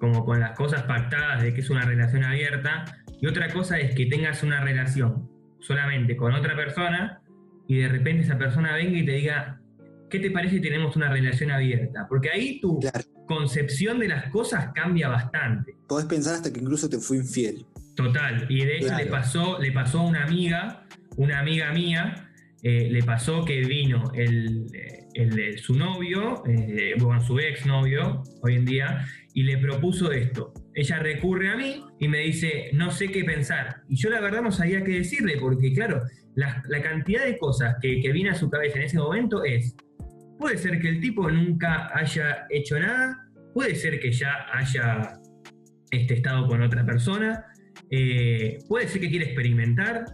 como 0.00 0.24
con 0.24 0.40
las 0.40 0.56
cosas 0.56 0.82
pactadas 0.82 1.42
de 1.42 1.54
que 1.54 1.60
es 1.60 1.70
una 1.70 1.82
relación 1.82 2.24
abierta, 2.24 2.84
y 3.20 3.26
otra 3.26 3.48
cosa 3.48 3.78
es 3.78 3.94
que 3.94 4.06
tengas 4.06 4.42
una 4.42 4.60
relación 4.62 5.28
solamente 5.60 6.16
con 6.16 6.34
otra 6.34 6.54
persona 6.54 7.20
y 7.66 7.78
de 7.78 7.88
repente 7.88 8.22
esa 8.22 8.38
persona 8.38 8.74
venga 8.74 8.98
y 8.98 9.04
te 9.04 9.12
diga, 9.12 9.57
¿qué 10.08 10.18
te 10.18 10.30
parece 10.30 10.56
si 10.56 10.60
tenemos 10.62 10.96
una 10.96 11.08
relación 11.10 11.50
abierta? 11.50 12.06
Porque 12.08 12.30
ahí 12.30 12.60
tu 12.60 12.80
concepción 13.26 13.98
de 13.98 14.08
las 14.08 14.30
cosas 14.30 14.70
cambia 14.74 15.08
bastante. 15.08 15.76
Podés 15.86 16.06
pensar 16.06 16.36
hasta 16.36 16.52
que 16.52 16.60
incluso 16.60 16.88
te 16.88 16.98
fue 16.98 17.18
infiel. 17.18 17.64
Total, 17.94 18.46
y 18.48 18.64
de 18.64 18.78
hecho 18.78 18.96
le, 18.96 19.06
pasó, 19.06 19.58
le 19.58 19.72
pasó 19.72 20.00
a 20.00 20.06
una 20.06 20.24
amiga, 20.24 20.86
una 21.16 21.40
amiga 21.40 21.72
mía, 21.72 22.30
eh, 22.62 22.88
le 22.90 23.02
pasó 23.02 23.44
que 23.44 23.60
vino 23.62 24.12
el, 24.14 24.66
el, 25.14 25.58
su 25.58 25.74
novio, 25.74 26.44
eh, 26.46 26.94
bueno, 26.98 27.20
su 27.20 27.38
ex 27.40 27.66
novio, 27.66 28.22
hoy 28.42 28.54
en 28.54 28.64
día, 28.64 29.04
y 29.34 29.42
le 29.42 29.58
propuso 29.58 30.12
esto. 30.12 30.52
Ella 30.74 31.00
recurre 31.00 31.50
a 31.50 31.56
mí 31.56 31.84
y 31.98 32.06
me 32.06 32.20
dice, 32.20 32.70
no 32.72 32.92
sé 32.92 33.10
qué 33.10 33.24
pensar. 33.24 33.82
Y 33.88 33.96
yo 33.96 34.10
la 34.10 34.20
verdad 34.20 34.42
no 34.42 34.52
sabía 34.52 34.84
qué 34.84 34.92
decirle, 34.92 35.36
porque 35.40 35.72
claro, 35.72 36.02
la, 36.36 36.62
cantidad 36.82 37.24
de 37.24 37.36
cosas 37.36 37.76
que, 37.82 38.00
que 38.00 38.12
vino 38.12 38.30
a 38.30 38.34
su 38.34 38.48
cabeza 38.48 38.78
en 38.78 38.84
ese 38.84 38.98
momento 38.98 39.42
es, 39.42 39.74
puede 40.38 40.58
ser 40.58 40.80
que 40.80 40.88
el 40.88 41.00
tipo 41.00 41.30
nunca 41.30 41.90
haya 41.94 42.46
hecho 42.50 42.78
nada, 42.78 43.28
puede 43.52 43.74
ser 43.74 43.98
que 44.00 44.12
ya 44.12 44.46
haya 44.52 45.18
este 45.90 46.14
estado 46.14 46.46
con 46.46 46.62
otra 46.62 46.84
persona. 46.84 47.44
Eh, 47.90 48.58
puede 48.68 48.88
ser 48.88 49.00
que 49.00 49.10
quiere 49.10 49.26
experimentar. 49.26 50.04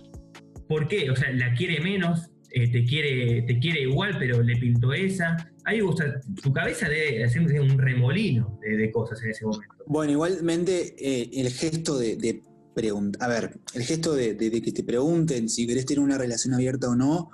¿Por 0.69 0.89
qué? 0.89 1.11
O 1.11 1.17
sea, 1.17 1.31
la 1.33 1.53
quiere 1.55 1.81
menos, 1.81 2.31
eh, 2.51 2.71
te, 2.71 2.85
quiere, 2.85 3.43
te 3.43 3.59
quiere 3.59 3.83
igual, 3.83 4.17
pero 4.19 4.43
le 4.43 4.57
pintó 4.57 4.93
esa. 4.93 5.37
Ahí, 5.65 5.81
o 5.81 5.95
sea, 5.97 6.21
tu 6.43 6.53
cabeza 6.53 6.89
debe 6.89 7.25
hacer 7.25 7.43
un 7.43 7.79
remolino 7.79 8.59
de, 8.63 8.91
cosas 8.91 9.23
en 9.23 9.31
ese 9.31 9.45
momento. 9.45 9.75
Bueno, 9.87 10.13
igualmente 10.13 10.95
eh, 10.99 11.31
el 11.35 11.51
gesto 11.51 11.99
de, 11.99 12.43
preguntar, 12.75 13.23
a 13.23 13.29
ver, 13.33 13.61
el 13.75 13.83
gesto 13.83 14.15
de, 14.15 14.37
que 14.37 14.73
te 14.73 14.83
pregunten 14.83 15.49
si 15.49 15.67
querés 15.67 15.87
tener 15.87 16.01
una 16.01 16.19
relación 16.19 16.55
abierta 16.55 16.89
o 16.89 16.97
no, 16.97 17.31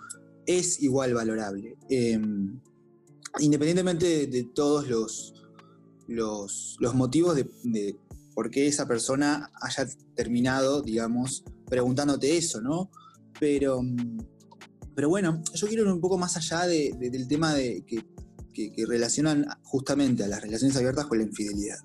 es 0.47 0.83
igual 0.83 1.15
valorable. 1.15 1.77
Em, 3.39 3.45
independientemente 3.45 4.27
de, 4.27 4.45
todos 4.45 4.89
los, 4.89 5.35
los, 6.07 6.95
motivos 6.95 7.37
de, 7.37 7.99
por 8.35 8.51
qué 8.51 8.67
esa 8.67 8.87
persona 8.87 9.51
haya 9.61 9.87
terminado, 10.15 10.83
digamos, 10.83 11.45
preguntándote 11.67 12.37
eso, 12.37 12.61
¿no? 12.61 12.91
Pero, 13.39 13.81
pero 14.95 15.09
bueno, 15.09 15.43
yo 15.55 15.67
quiero 15.69 15.85
ir 15.85 15.89
un 15.89 16.01
poco 16.01 16.19
más 16.19 16.37
allá 16.37 16.67
del 16.67 17.29
tema 17.29 17.55
de 17.55 17.85
que, 17.87 18.05
relacionan 18.87 19.47
justamente 19.63 20.23
a 20.23 20.29
las 20.29 20.43
relaciones 20.43 20.77
abiertas 20.77 21.07
con 21.07 21.17
la 21.17 21.25
infidelidad. 21.25 21.79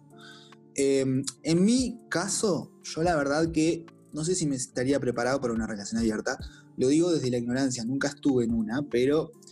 Em, 0.75 1.23
en 1.43 1.63
mi 1.63 2.01
caso, 2.09 2.73
yo 2.83 3.01
la 3.01 3.15
verdad 3.15 3.49
que 3.53 3.85
no 4.15 4.23
sé 4.23 4.33
si 4.33 4.45
me 4.45 4.55
estaría 4.55 4.99
preparado 4.99 5.39
para 5.39 5.53
una 5.53 5.67
relación 5.67 5.99
abierta. 5.99 6.37
Lo 6.77 6.87
digo 6.87 7.11
desde 7.11 7.29
la 7.29 7.37
ignorancia, 7.37 7.83
nunca 7.83 8.07
estuve 8.07 8.45
en 8.45 8.53
una, 8.53 8.81
pero 8.81 9.31
mm, 9.33 9.44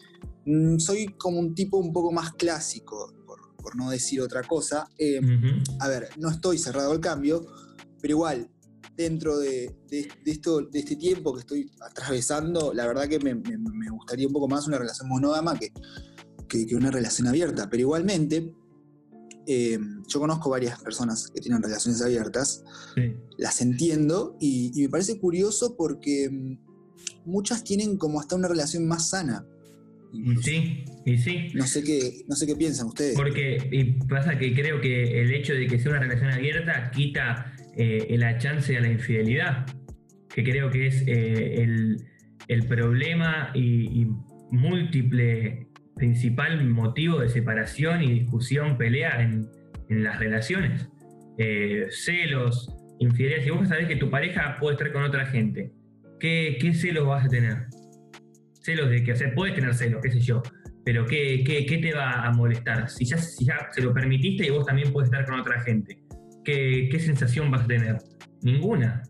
soy 0.77 1.07
como 1.17 1.39
un 1.39 1.55
tipo 1.55 1.77
un 1.77 1.93
poco 1.93 2.11
más 2.11 2.33
clásico, 2.33 3.13
por, 3.25 3.75
no 3.75 3.89
decir 3.89 4.21
otra 4.21 4.43
cosa. 4.43 4.87
Em, 4.97 5.63
a 5.79 5.87
ver, 5.87 6.09
no 6.17 6.29
estoy 6.29 6.57
cerrado 6.57 6.91
al 6.91 6.99
cambio, 6.99 7.45
pero 8.01 8.15
igual, 8.15 8.49
dentro 8.95 9.39
de, 9.39 9.75
esto, 10.25 10.61
de 10.61 10.79
este 10.79 10.95
tiempo 10.95 11.33
que 11.33 11.39
estoy 11.39 11.71
atravesando, 11.81 12.73
la 12.73 12.85
verdad 12.85 13.07
que 13.07 13.19
me, 13.19 13.33
gustaría 13.89 14.27
un 14.27 14.33
poco 14.33 14.47
más 14.47 14.67
una 14.67 14.77
relación 14.77 15.07
monógama 15.07 15.57
que, 15.57 15.71
que, 16.47 16.75
una 16.75 16.91
relación 16.91 17.27
abierta. 17.27 17.69
Pero 17.69 17.81
igualmente, 17.81 18.53
eh, 19.45 19.79
yo 20.07 20.19
conozco 20.19 20.49
varias 20.49 20.79
personas 20.81 21.27
que 21.29 21.41
tienen 21.41 21.61
relaciones 21.61 22.01
abiertas, 22.01 22.63
las 23.37 23.61
entiendo 23.61 24.37
y, 24.39 24.71
me 24.81 24.89
parece 24.89 25.19
curioso 25.19 25.75
porque 25.75 26.29
mm, 26.29 26.57
muchas 27.25 27.63
tienen 27.63 27.97
como 27.97 28.19
hasta 28.19 28.35
una 28.35 28.47
relación 28.47 28.87
más 28.87 29.09
sana. 29.09 29.45
Y 30.13 30.35
sí, 30.37 30.85
y 31.05 31.17
sí. 31.17 31.49
No 31.55 31.65
sé 31.65 31.83
qué, 31.83 32.23
no 32.27 32.35
sé 32.35 32.45
qué 32.45 32.55
piensan 32.55 32.87
ustedes. 32.87 33.15
Porque 33.15 33.57
y 33.71 33.83
pasa 34.07 34.37
que 34.37 34.53
creo 34.53 34.79
que 34.79 35.21
el 35.21 35.33
hecho 35.33 35.53
de 35.53 35.65
que 35.65 35.79
sea 35.79 35.91
una 35.91 36.01
relación 36.01 36.29
abierta 36.29 36.91
quita 36.91 37.51
eh, 37.75 38.15
la 38.19 38.37
chance 38.37 38.77
a 38.77 38.81
la 38.81 38.89
infidelidad, 38.89 39.65
que 40.29 40.43
creo 40.43 40.69
que 40.69 40.87
es 40.87 41.03
eh, 41.07 41.63
el, 42.47 42.67
problema 42.67 43.51
y, 43.55 44.07
múltiple 44.51 45.67
principal 45.95 46.63
motivo 46.69 47.19
de 47.19 47.29
separación 47.29 48.03
y 48.03 48.19
discusión, 48.19 48.77
pelea 48.77 49.21
en, 49.23 49.49
las 49.89 50.19
relaciones. 50.19 50.87
Eh, 51.39 51.87
celos, 51.89 52.71
infidelidad. 52.99 53.43
Si 53.43 53.49
vos 53.49 53.67
sabés 53.67 53.87
que 53.87 53.95
tu 53.95 54.11
pareja 54.11 54.57
puede 54.59 54.75
estar 54.75 54.91
con 54.91 55.03
otra 55.03 55.25
gente, 55.25 55.71
¿qué, 56.19 56.71
celos 56.75 57.07
vas 57.07 57.25
a 57.25 57.29
tener? 57.29 57.65
Celos 58.63 58.89
de 58.89 59.03
que, 59.03 59.13
o 59.13 59.35
puedes 59.35 59.55
tener 59.55 59.75
celos, 59.75 60.01
qué 60.01 60.11
sé 60.11 60.19
yo, 60.19 60.41
pero 60.83 61.05
¿qué, 61.05 61.43
qué, 61.45 61.77
te 61.77 61.93
va 61.93 62.25
a 62.25 62.31
molestar? 62.31 62.89
Si 62.89 63.05
ya, 63.05 63.17
si 63.17 63.45
ya 63.45 63.69
se 63.71 63.81
lo 63.81 63.93
permitiste 63.93 64.47
y 64.47 64.49
vos 64.49 64.65
también 64.65 64.91
puedes 64.91 65.11
estar 65.11 65.25
con 65.25 65.39
otra 65.39 65.61
gente. 65.61 66.03
¿qué, 66.43 66.99
sensación 67.03 67.49
vas 67.51 67.63
a 67.63 67.67
tener? 67.67 67.97
Ninguna. 68.41 69.03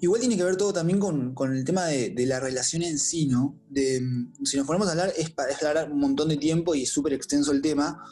Igual 0.00 0.20
tiene 0.20 0.36
que 0.36 0.44
ver 0.44 0.56
todo 0.56 0.72
también 0.72 0.98
con, 0.98 1.34
el 1.52 1.64
tema 1.64 1.86
de, 1.86 2.14
la 2.26 2.40
relación 2.40 2.82
en 2.82 2.98
sí, 2.98 3.26
¿no? 3.26 3.60
De, 3.68 4.00
si 4.44 4.56
nos 4.56 4.66
ponemos 4.66 4.88
a 4.88 4.92
hablar, 4.92 5.12
es 5.16 5.30
para 5.30 5.54
hablar 5.68 5.92
un 5.92 6.00
montón 6.00 6.28
de 6.28 6.36
tiempo 6.36 6.74
y 6.74 6.82
es 6.82 6.90
súper 6.90 7.12
extenso 7.12 7.52
el 7.52 7.60
tema, 7.60 8.02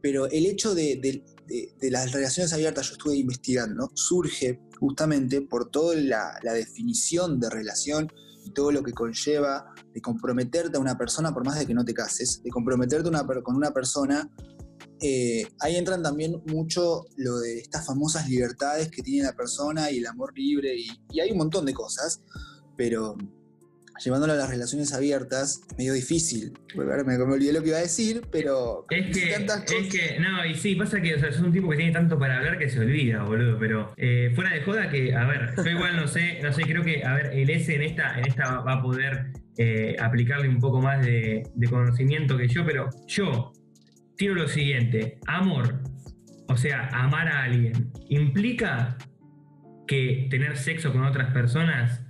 pero 0.00 0.26
el 0.30 0.46
hecho 0.46 0.74
de, 0.74 1.22
las 1.82 2.12
relaciones 2.12 2.52
abiertas, 2.52 2.86
yo 2.86 2.92
estuve 2.92 3.16
investigando, 3.16 3.90
surge 3.94 4.60
justamente 4.78 5.42
por 5.42 5.70
toda 5.70 5.94
la, 5.96 6.38
definición 6.54 7.38
de 7.38 7.50
relación 7.50 8.10
y 8.46 8.50
todo 8.52 8.70
lo 8.70 8.82
que 8.82 8.92
conlleva 8.92 9.66
de 9.92 10.00
comprometerte 10.00 10.76
a 10.76 10.80
una 10.80 10.96
persona, 10.96 11.34
por 11.34 11.44
más 11.44 11.58
de 11.58 11.66
que 11.66 11.74
no 11.74 11.84
te 11.84 11.92
cases, 11.92 12.40
de 12.42 12.50
comprometerte 12.50 13.10
con 13.42 13.56
una 13.56 13.72
persona 13.72 14.30
eh, 15.00 15.46
ahí 15.60 15.76
entran 15.76 16.02
también 16.02 16.42
mucho 16.46 17.04
lo 17.16 17.38
de 17.38 17.58
estas 17.58 17.84
famosas 17.86 18.28
libertades 18.30 18.90
que 18.90 19.02
tiene 19.02 19.26
la 19.26 19.34
persona 19.34 19.90
y 19.90 19.98
el 19.98 20.06
amor 20.06 20.32
libre 20.34 20.74
y, 20.74 21.20
hay 21.20 21.30
un 21.30 21.38
montón 21.38 21.66
de 21.66 21.74
cosas, 21.74 22.22
pero 22.76 23.16
llevándolo 24.02 24.32
a 24.32 24.36
las 24.36 24.50
relaciones 24.50 24.92
abiertas, 24.92 25.62
medio 25.78 25.92
difícil. 25.92 26.52
me, 26.74 26.84
me, 26.84 27.16
olvidé 27.16 27.52
lo 27.52 27.62
que 27.62 27.68
iba 27.68 27.78
a 27.78 27.82
decir, 27.82 28.22
pero... 28.30 28.86
Es 28.90 29.16
que, 29.16 29.34
es 29.34 29.88
que 29.88 30.20
no, 30.20 30.44
y 30.44 30.54
sí, 30.54 30.74
pasa 30.74 31.00
que 31.00 31.14
o 31.14 31.18
sea, 31.18 31.28
es 31.28 31.40
un 31.40 31.52
tipo 31.52 31.68
que 31.70 31.76
tiene 31.76 31.92
tanto 31.92 32.18
para 32.18 32.38
hablar 32.38 32.58
que 32.58 32.68
se 32.68 32.80
olvida, 32.80 33.22
boludo, 33.22 33.58
pero 33.58 33.92
eh, 33.96 34.32
fuera 34.34 34.52
de 34.52 34.62
joda 34.62 34.88
que, 34.90 35.14
a 35.14 35.26
ver, 35.26 35.54
yo 35.56 35.70
igual 35.70 35.96
no 35.96 36.06
sé, 36.06 36.40
no 36.42 36.52
sé, 36.52 36.62
creo 36.62 36.82
que, 36.82 37.04
a 37.04 37.14
ver, 37.14 37.32
el 37.32 37.50
S 37.50 37.74
en 37.74 37.82
esta, 37.82 38.18
en 38.18 38.26
esta 38.26 38.60
va 38.60 38.74
a 38.74 38.82
poder 38.82 39.32
eh, 39.58 39.96
aplicarle 40.00 40.48
un 40.48 40.58
poco 40.58 40.80
más 40.80 41.04
de, 41.04 41.42
de 41.54 41.68
conocimiento 41.68 42.36
que 42.36 42.48
yo, 42.48 42.64
pero 42.64 42.88
yo, 43.06 43.52
tiro 44.16 44.34
lo 44.34 44.48
siguiente, 44.48 45.18
amor, 45.26 45.82
o 46.48 46.56
sea, 46.56 46.88
amar 46.92 47.28
a 47.28 47.44
alguien, 47.44 47.90
¿implica 48.08 48.96
que 49.86 50.26
tener 50.30 50.56
sexo 50.56 50.92
con 50.92 51.04
otras 51.04 51.32
personas 51.32 52.05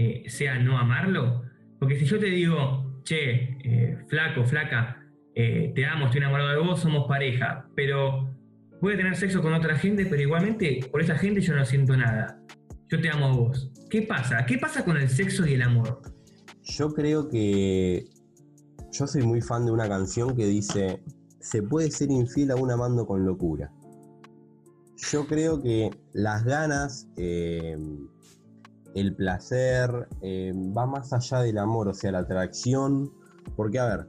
eh, 0.00 0.30
sea 0.30 0.58
no 0.58 0.78
amarlo? 0.78 1.42
Porque 1.78 1.98
si 1.98 2.06
yo 2.06 2.18
te 2.18 2.26
digo, 2.26 3.02
che, 3.04 3.58
eh, 3.62 3.98
flaco, 4.08 4.46
flaca, 4.46 4.96
eh, 5.34 5.72
te 5.74 5.84
amo, 5.84 6.06
estoy 6.06 6.20
enamorado 6.20 6.48
de 6.48 6.56
vos, 6.56 6.80
somos 6.80 7.06
pareja, 7.06 7.68
pero 7.76 8.34
voy 8.80 8.96
tener 8.96 9.14
sexo 9.14 9.42
con 9.42 9.52
otra 9.52 9.74
gente, 9.76 10.06
pero 10.06 10.22
igualmente 10.22 10.80
por 10.90 11.02
esa 11.02 11.18
gente 11.18 11.42
yo 11.42 11.54
no 11.54 11.66
siento 11.66 11.94
nada. 11.96 12.40
Yo 12.88 12.98
te 12.98 13.10
amo 13.10 13.26
a 13.26 13.32
vos. 13.32 13.70
¿Qué 13.90 14.00
pasa? 14.02 14.46
¿Qué 14.46 14.56
pasa 14.56 14.86
con 14.86 14.96
el 14.96 15.10
sexo 15.10 15.46
y 15.46 15.52
el 15.52 15.62
amor? 15.62 16.00
Yo 16.62 16.94
creo 16.94 17.28
que 17.28 18.06
yo 18.90 19.06
soy 19.06 19.22
muy 19.22 19.42
fan 19.42 19.66
de 19.66 19.72
una 19.72 19.86
canción 19.86 20.34
que 20.34 20.46
dice, 20.46 21.02
se 21.40 21.62
puede 21.62 21.90
ser 21.90 22.10
infiel 22.10 22.52
aún 22.52 22.70
amando 22.70 23.06
con 23.06 23.26
locura. 23.26 23.70
Yo 25.12 25.26
creo 25.26 25.62
que 25.62 25.90
las 26.14 26.44
ganas, 26.44 27.06
el 28.94 29.14
placer, 29.14 30.08
eh, 30.22 30.52
va 30.54 30.86
más 30.86 31.12
allá 31.12 31.40
del 31.40 31.58
amor, 31.58 31.88
o 31.88 31.94
sea, 31.94 32.12
la 32.12 32.20
atracción, 32.20 33.12
porque 33.56 33.78
a 33.78 33.86
ver, 33.86 34.06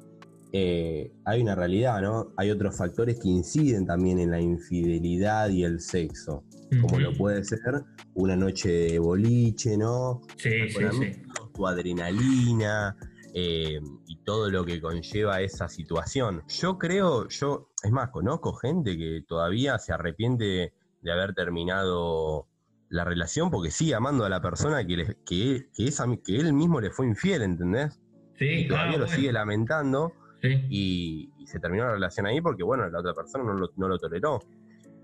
eh, 0.53 1.11
hay 1.25 1.41
una 1.41 1.55
realidad, 1.55 2.01
¿no? 2.01 2.33
Hay 2.37 2.51
otros 2.51 2.77
factores 2.77 3.19
que 3.19 3.29
inciden 3.29 3.85
también 3.85 4.19
en 4.19 4.31
la 4.31 4.41
infidelidad 4.41 5.49
y 5.49 5.63
el 5.63 5.79
sexo, 5.79 6.43
como 6.81 6.99
lo 6.99 7.13
puede 7.13 7.43
ser 7.43 7.83
una 8.15 8.35
noche 8.35 8.69
de 8.69 8.99
boliche, 8.99 9.77
¿no? 9.77 10.21
Sí, 10.37 10.69
sí, 10.69 10.83
sí. 10.91 11.21
Tu 11.53 11.67
adrenalina, 11.67 12.95
eh, 13.33 13.79
y 14.07 14.17
todo 14.23 14.49
lo 14.49 14.65
que 14.65 14.81
conlleva 14.81 15.39
esa 15.39 15.69
situación. 15.69 16.43
Yo 16.49 16.77
creo, 16.77 17.29
yo, 17.29 17.69
es 17.81 17.91
más, 17.91 18.09
conozco 18.09 18.53
gente 18.53 18.97
que 18.97 19.23
todavía 19.25 19.79
se 19.79 19.93
arrepiente 19.93 20.73
de 21.01 21.11
haber 21.11 21.33
terminado 21.33 22.47
la 22.91 23.05
relación 23.05 23.49
porque 23.49 23.71
sigue 23.71 23.95
amando 23.95 24.25
a 24.25 24.29
la 24.29 24.41
persona 24.41 24.85
que, 24.85 25.17
que, 25.25 25.69
que 25.73 26.35
él 26.35 26.53
mismo 26.53 26.79
le 26.79 26.91
fue 26.91 27.07
infiel, 27.07 27.41
¿entendés? 27.41 27.99
Sí, 28.37 28.45
y 28.45 28.67
todavía 28.67 28.97
lo 28.97 29.07
sigue 29.07 29.31
lamentando 29.31 30.13
y, 30.43 31.29
se 31.45 31.59
terminó 31.59 31.85
la 31.85 31.93
relación 31.93 32.25
ahí 32.27 32.39
porque, 32.39 32.63
bueno, 32.63 32.89
la 32.89 32.99
otra 32.99 33.13
persona 33.13 33.43
no 33.43 33.87
lo, 33.87 33.97
toleró. 33.97 34.39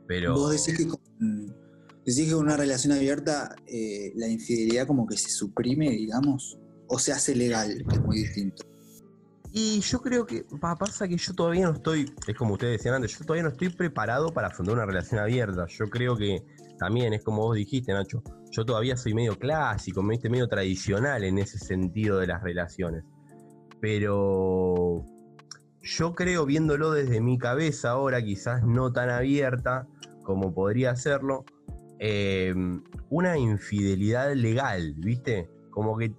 Pero... 0.07 0.33
Vos 0.33 0.51
decís 0.51 0.77
que 0.77 0.87
con, 0.87 0.99
decís 2.05 2.29
que 2.29 2.35
una 2.35 2.55
relación 2.55 2.93
abierta 2.93 3.55
eh, 3.67 4.13
la 4.15 4.27
infidelidad 4.27 4.87
como 4.87 5.05
que 5.05 5.17
se 5.17 5.29
suprime, 5.29 5.89
digamos 5.89 6.57
o 6.87 6.99
se 6.99 7.11
hace 7.11 7.35
legal, 7.35 7.83
que 7.87 7.95
es 7.95 8.01
muy 8.01 8.17
distinto. 8.17 8.63
Y 9.59 9.79
yo 9.79 9.99
creo 10.01 10.23
que 10.27 10.45
pasa 10.61 11.07
que 11.07 11.17
yo 11.17 11.33
todavía 11.33 11.65
no 11.65 11.73
estoy, 11.73 12.13
es 12.27 12.35
como 12.35 12.53
ustedes 12.53 12.77
decían 12.77 12.93
antes, 12.93 13.17
yo 13.17 13.25
todavía 13.25 13.41
no 13.41 13.49
estoy 13.49 13.69
preparado 13.69 14.31
para 14.31 14.49
afrontar 14.49 14.75
una 14.75 14.85
relación 14.85 15.19
abierta. 15.19 15.65
Yo 15.65 15.89
creo 15.89 16.15
que 16.15 16.43
también 16.77 17.11
es 17.13 17.23
como 17.23 17.41
vos 17.41 17.55
dijiste, 17.55 17.91
Nacho, 17.91 18.21
yo 18.51 18.65
todavía 18.65 18.95
soy 18.95 19.15
medio 19.15 19.35
clásico, 19.39 20.03
medio 20.03 20.47
tradicional 20.47 21.23
en 21.23 21.39
ese 21.39 21.57
sentido 21.57 22.19
de 22.19 22.27
las 22.27 22.43
relaciones. 22.43 23.03
Pero 23.81 25.03
yo 25.81 26.13
creo, 26.13 26.45
viéndolo 26.45 26.91
desde 26.91 27.19
mi 27.19 27.39
cabeza 27.39 27.89
ahora, 27.89 28.21
quizás 28.21 28.61
no 28.63 28.93
tan 28.93 29.09
abierta 29.09 29.87
como 30.21 30.53
podría 30.53 30.95
serlo, 30.95 31.45
eh, 31.97 32.53
una 33.09 33.39
infidelidad 33.39 34.31
legal, 34.33 34.93
¿viste? 34.99 35.49
Como 35.71 35.97
que 35.97 36.13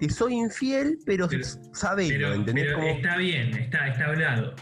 te 0.00 0.08
soy 0.08 0.34
infiel, 0.34 0.98
pero, 1.04 1.28
sabelo, 1.72 2.32
¿entendés? 2.32 2.68
Pero 2.74 2.82
está 2.82 3.16
bien, 3.18 3.54
está, 3.56 3.88
está 3.88 4.06
hablado. 4.06 4.54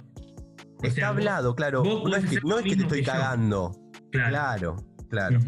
está 0.82 1.08
hablado, 1.08 1.54
claro. 1.54 1.84
no, 1.84 2.16
es 2.16 2.24
que, 2.24 2.76
te 2.76 2.82
estoy 2.82 3.04
cagando. 3.04 3.72
Claro, 4.10 4.76
claro. 5.08 5.38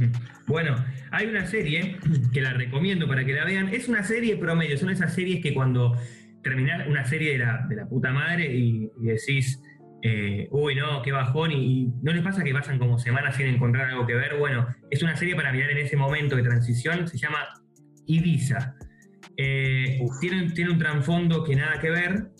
Bueno, 0.47 0.77
hay 1.11 1.27
una 1.27 1.45
serie 1.47 1.99
que 2.33 2.41
la 2.41 2.53
recomiendo 2.53 3.09
para 3.09 3.25
que 3.25 3.33
la 3.33 3.45
vean. 3.45 3.69
Es 3.69 3.89
una 3.89 4.05
serie 4.05 4.37
promedio, 4.37 4.79
son 4.79 4.91
esas 4.91 5.13
series 5.13 5.43
que 5.43 5.55
cuando 5.55 5.97
terminás 6.43 6.87
una 6.87 7.05
serie 7.05 7.33
de 7.33 7.39
la, 7.39 7.67
de 7.69 7.77
la 7.77 7.87
puta 7.87 8.13
madre 8.13 8.47
y, 8.55 8.91
decís, 9.01 9.61
eh, 10.03 10.47
uy, 10.53 10.77
no, 10.77 11.03
qué 11.03 11.11
bajón, 11.11 11.51
y, 11.51 11.93
no 12.03 12.13
les 12.13 12.23
pasa 12.23 12.45
que 12.45 12.53
pasan 12.53 12.79
como 12.79 12.99
semanas 12.99 13.35
sin 13.35 13.47
encontrar 13.47 13.91
algo 13.91 14.07
que 14.07 14.15
ver. 14.15 14.39
Bueno, 14.39 14.69
es 14.89 15.03
una 15.03 15.17
serie 15.17 15.35
para 15.35 15.53
mirar 15.53 15.71
en 15.73 15.79
ese 15.79 15.97
momento 15.97 16.37
de 16.37 16.45
transición, 16.45 17.09
se 17.09 17.19
llama 17.19 17.49
Ibiza. 18.07 18.77
Eh, 19.43 19.99
tiene, 20.21 20.51
tiene, 20.51 20.73
un 20.73 20.79
trasfondo 20.79 21.43
que 21.45 21.57
nada 21.57 21.79
que 21.81 21.91
ver. 21.91 22.31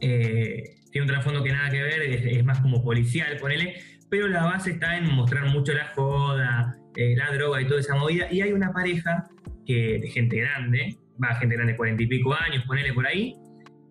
Eh, 0.00 0.64
tiene 0.90 1.06
un 1.06 1.12
trasfondo 1.12 1.42
que 1.42 1.52
nada 1.52 1.68
que 1.70 1.82
ver, 1.82 2.02
es, 2.02 2.44
más 2.44 2.60
como 2.60 2.82
policial, 2.82 3.36
ponele, 3.38 3.74
pero 4.08 4.26
la 4.26 4.44
base 4.44 4.70
está 4.70 4.96
en 4.96 5.12
mostrar 5.12 5.46
mucho 5.50 5.72
la 5.72 5.88
joda, 5.94 6.74
eh, 6.96 7.14
la 7.16 7.30
droga 7.32 7.60
y 7.60 7.66
toda 7.66 7.80
esa 7.80 7.96
movida. 7.96 8.32
Y 8.32 8.40
hay 8.40 8.52
una 8.52 8.72
pareja 8.72 9.28
que, 9.66 9.98
de 10.00 10.08
gente 10.08 10.38
grande, 10.38 10.96
va, 11.22 11.34
gente 11.34 11.54
grande, 11.54 11.76
cuarenta 11.76 12.02
y 12.02 12.06
pico 12.06 12.34
años, 12.34 12.64
ponele 12.66 12.94
por 12.94 13.06
ahí, 13.06 13.34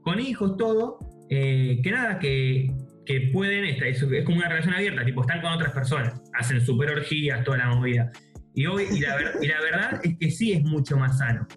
con 0.02 0.20
hijos, 0.20 0.58
todo, 0.58 0.98
que 1.30 1.92
nada, 1.92 2.18
que, 2.18 2.72
que 3.06 3.30
pueden, 3.32 3.66
es, 3.66 4.02
es, 4.02 4.26
como 4.26 4.38
una 4.38 4.50
relación 4.50 4.74
abierta, 4.74 5.06
tipo, 5.06 5.22
están 5.22 5.42
con 5.42 5.54
otras 5.54 5.74
personas, 5.74 6.20
hacen 6.34 6.60
super 6.60 6.90
orgías, 6.90 7.44
toda 7.44 7.60
la 7.60 7.68
movida. 7.68 8.12
Y, 8.56 8.66
hoy, 8.66 8.86
y, 8.92 9.00
la, 9.00 9.16
y 9.40 9.48
la 9.48 9.62
verdad 9.62 10.02
es 10.04 10.18
que 10.20 10.32
sí 10.32 10.54
es 10.54 10.64
mucho 10.64 10.98
más 10.98 11.20
sano 11.20 11.48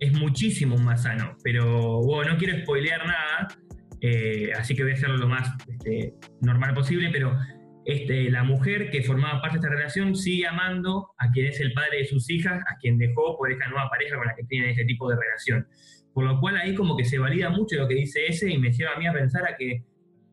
es 0.00 0.18
muchísimo 0.18 0.76
más 0.78 1.04
sano. 1.04 1.36
Pero 1.44 2.00
bueno, 2.00 2.32
no 2.32 2.38
quiero 2.38 2.58
spoilear 2.62 3.06
nada, 3.06 3.48
eh, 4.00 4.50
así 4.56 4.74
que 4.74 4.82
voy 4.82 4.92
a 4.92 4.94
hacerlo 4.94 5.18
lo 5.18 5.28
más 5.28 5.52
este, 5.68 6.14
normal 6.40 6.74
posible, 6.74 7.10
pero 7.12 7.38
este, 7.84 8.30
la 8.30 8.42
mujer 8.42 8.90
que 8.90 9.02
formaba 9.02 9.40
parte 9.40 9.58
de 9.58 9.66
esta 9.66 9.76
relación 9.76 10.16
sigue 10.16 10.46
amando 10.46 11.10
a 11.18 11.30
quien 11.30 11.46
es 11.46 11.60
el 11.60 11.72
padre 11.72 11.98
de 11.98 12.04
sus 12.06 12.28
hijas, 12.30 12.62
a 12.62 12.76
quien 12.78 12.98
dejó 12.98 13.36
por 13.36 13.52
esta 13.52 13.68
nueva 13.68 13.88
pareja 13.90 14.16
con 14.16 14.26
la 14.26 14.34
que 14.34 14.44
tienen 14.44 14.70
ese 14.70 14.84
tipo 14.84 15.08
de 15.10 15.16
relación. 15.16 15.66
Por 16.14 16.24
lo 16.24 16.40
cual 16.40 16.56
ahí 16.56 16.74
como 16.74 16.96
que 16.96 17.04
se 17.04 17.18
valida 17.18 17.50
mucho 17.50 17.76
lo 17.76 17.86
que 17.86 17.94
dice 17.94 18.26
ese 18.26 18.50
y 18.50 18.58
me 18.58 18.72
lleva 18.72 18.94
a 18.94 18.98
mí 18.98 19.06
a 19.06 19.12
pensar 19.12 19.46
a 19.46 19.56
que 19.56 19.84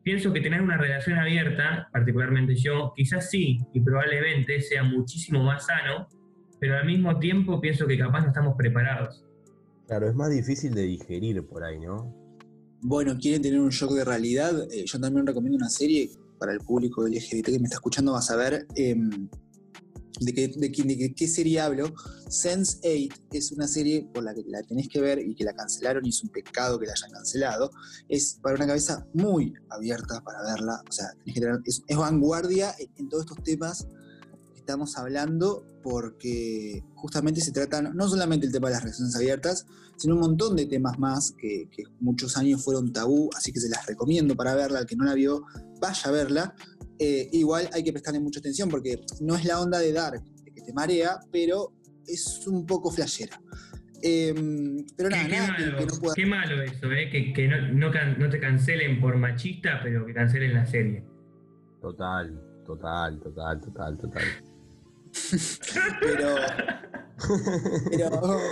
pienso 0.02 0.32
que 0.32 0.40
tener 0.40 0.62
una 0.62 0.78
relación 0.78 1.18
abierta, 1.18 1.88
particularmente 1.92 2.54
yo, 2.56 2.92
quizás 2.96 3.30
sí 3.30 3.58
y 3.74 3.80
probablemente 3.80 4.60
sea 4.60 4.82
muchísimo 4.82 5.42
más 5.42 5.66
sano, 5.66 6.08
pero 6.58 6.76
al 6.76 6.86
mismo 6.86 7.18
tiempo 7.18 7.60
pienso 7.60 7.86
que 7.86 7.98
capaz 7.98 8.22
no 8.22 8.28
estamos 8.28 8.54
preparados. 8.56 9.27
Claro, 9.88 10.06
es 10.06 10.14
más 10.14 10.28
difícil 10.28 10.74
de 10.74 10.82
digerir 10.82 11.46
por 11.46 11.64
ahí, 11.64 11.80
¿no? 11.80 12.14
Bueno, 12.82 13.16
quieren 13.18 13.40
tener 13.40 13.58
un 13.58 13.70
shock 13.70 13.92
de 13.92 14.04
realidad. 14.04 14.70
Eh, 14.70 14.84
yo 14.84 15.00
también 15.00 15.26
recomiendo 15.26 15.56
una 15.56 15.70
serie 15.70 16.10
para 16.38 16.52
el 16.52 16.60
público 16.60 17.08
LGBT 17.08 17.46
que 17.46 17.58
me 17.58 17.64
está 17.64 17.76
escuchando, 17.76 18.12
vas 18.12 18.30
a 18.30 18.36
ver 18.36 18.66
em, 18.74 19.30
de, 20.20 21.14
qué, 21.16 21.26
serie 21.26 21.60
hablo. 21.60 21.94
Sense 22.28 22.78
8 22.84 23.22
es 23.32 23.50
una 23.52 23.66
serie 23.66 24.06
por 24.12 24.24
la 24.24 24.34
que 24.34 24.44
la 24.46 24.62
tenés 24.62 24.88
que 24.88 25.00
ver 25.00 25.20
y 25.20 25.34
que 25.34 25.44
la 25.44 25.54
cancelaron 25.54 26.04
y 26.04 26.10
es 26.10 26.22
un 26.22 26.28
pecado 26.28 26.78
que 26.78 26.84
la 26.84 26.92
hayan 26.92 27.10
cancelado. 27.10 27.70
Es 28.10 28.38
para 28.42 28.56
una 28.56 28.66
cabeza 28.66 29.06
muy 29.14 29.54
abierta 29.70 30.20
para 30.22 30.42
verla. 30.42 30.82
O 30.86 30.92
sea, 30.92 31.06
es, 31.64 31.82
vanguardia 31.96 32.74
en 32.96 33.08
todos 33.08 33.24
estos 33.24 33.42
temas 33.42 33.88
estamos 34.68 34.98
hablando 34.98 35.64
porque 35.82 36.84
justamente 36.94 37.40
se 37.40 37.52
trata 37.52 37.80
no 37.80 38.06
solamente 38.06 38.44
el 38.44 38.52
tema 38.52 38.68
de 38.68 38.74
las 38.74 38.82
relaciones 38.82 39.16
abiertas, 39.16 39.66
sino 39.96 40.14
un 40.14 40.20
montón 40.20 40.56
de 40.56 40.66
temas 40.66 40.98
más 40.98 41.32
que, 41.38 41.70
muchos 42.00 42.36
años 42.36 42.62
fueron 42.62 42.92
tabú, 42.92 43.30
así 43.34 43.50
que 43.50 43.60
se 43.60 43.70
las 43.70 43.86
recomiendo 43.86 44.36
para 44.36 44.54
verla, 44.54 44.80
al 44.80 44.86
que 44.86 44.94
no 44.94 45.06
la 45.06 45.14
vio, 45.14 45.46
vaya 45.80 46.02
a 46.04 46.10
verla. 46.10 46.54
Eh, 46.98 47.30
igual 47.32 47.70
hay 47.72 47.82
que 47.82 47.92
prestarle 47.92 48.20
mucha 48.20 48.40
atención 48.40 48.68
porque 48.68 49.00
no 49.22 49.36
es 49.36 49.46
la 49.46 49.58
onda 49.58 49.78
de 49.78 49.90
Dark, 49.90 50.22
que 50.54 50.60
te 50.60 50.74
marea, 50.74 51.18
pero 51.32 51.72
es 52.06 52.46
un 52.46 52.66
poco 52.66 52.90
flashera. 52.90 53.40
Em, 54.02 54.84
pero 54.98 55.08
nada, 55.08 55.26
qué, 55.28 55.40
malo, 55.40 56.12
qué 56.14 56.26
malo 56.26 56.62
eso, 56.62 56.92
eh, 56.92 57.08
que, 57.10 57.48
no, 57.48 57.90
no 57.90 58.28
te 58.28 58.38
cancelen 58.38 59.00
por 59.00 59.16
machista, 59.16 59.80
pero 59.82 60.04
que 60.04 60.12
cancelen 60.12 60.52
la 60.52 60.66
serie. 60.66 61.02
Total, 61.80 62.38
total, 62.66 63.18
total, 63.18 63.60
total, 63.62 63.96
total. 63.96 64.24
Pero, 66.00 66.36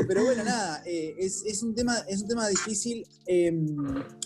pero, 0.08 0.24
bueno, 0.24 0.44
nada, 0.44 0.82
eh, 0.84 1.14
es, 1.18 1.62
un 1.62 1.74
tema, 1.74 1.98
es 2.08 2.22
un 2.22 2.28
tema 2.28 2.48
difícil. 2.48 3.06
Em, 3.26 3.76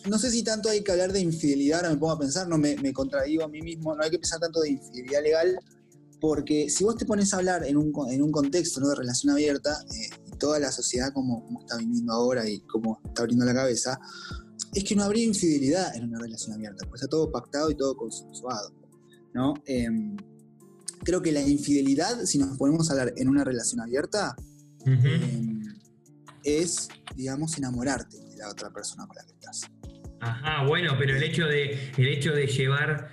no 0.08 0.18
sé 0.18 0.30
si 0.30 0.42
tanto 0.42 0.68
hay 0.68 0.82
que 0.82 0.92
hablar 0.92 1.12
de 1.12 1.20
infidelidad, 1.20 1.80
ahora 1.80 1.90
me 1.90 1.96
pongo 1.96 2.12
a 2.12 2.18
pensar, 2.18 2.48
no 2.48 2.58
me, 2.58 2.92
contradigo 2.92 3.44
a 3.44 3.48
mí 3.48 3.60
mismo, 3.60 3.94
no 3.94 4.02
hay 4.02 4.10
que 4.10 4.18
pensar 4.18 4.40
tanto 4.40 4.60
de 4.60 4.70
infidelidad 4.70 5.22
legal, 5.22 5.58
porque 6.20 6.68
si 6.70 6.84
vos 6.84 6.96
te 6.96 7.06
pones 7.06 7.32
a 7.32 7.38
hablar 7.38 7.64
en 7.64 7.76
un, 7.76 7.92
en 8.10 8.22
un 8.22 8.30
contexto 8.30 8.86
de 8.86 8.94
relación 8.94 9.32
abierta, 9.32 9.76
eh, 9.94 10.16
y 10.32 10.38
toda 10.38 10.58
la 10.58 10.72
sociedad 10.72 11.12
como, 11.12 11.46
está 11.60 11.76
viviendo 11.76 12.12
ahora 12.12 12.48
y 12.48 12.60
cómo 12.60 13.00
está 13.04 13.22
abriendo 13.22 13.44
la 13.44 13.54
cabeza, 13.54 13.98
es 14.74 14.84
que 14.84 14.94
no 14.94 15.04
habría 15.04 15.24
infidelidad 15.24 15.94
en 15.96 16.04
una 16.04 16.20
relación 16.20 16.54
abierta, 16.54 16.86
pues 16.88 17.02
está 17.02 17.10
todo 17.10 17.30
pactado 17.30 17.70
y 17.70 17.74
todo 17.76 17.96
consensuado. 17.96 18.72
¿no? 19.32 19.54
Creo 21.02 21.22
que 21.22 21.32
la 21.32 21.40
infidelidad, 21.40 22.24
si 22.24 22.38
nos 22.38 22.56
ponemos 22.58 22.90
a 22.90 22.92
hablar 22.92 23.14
en 23.16 23.28
una 23.28 23.44
relación 23.44 23.80
abierta, 23.80 24.36
em, 24.84 25.62
es, 26.44 26.88
digamos, 27.16 27.56
enamorarte 27.56 28.18
de 28.18 28.36
la 28.36 28.48
otra 28.50 28.70
persona 28.70 29.06
con 29.06 29.16
la 29.16 29.24
que 29.24 29.32
estás. 29.32 29.62
Ajá, 30.20 30.66
bueno, 30.66 30.94
pero 30.98 31.16
el 31.16 31.22
hecho 31.22 31.46
de, 31.46 31.92
el 31.96 32.08
hecho 32.08 32.32
de 32.32 32.46
llevar 32.46 33.10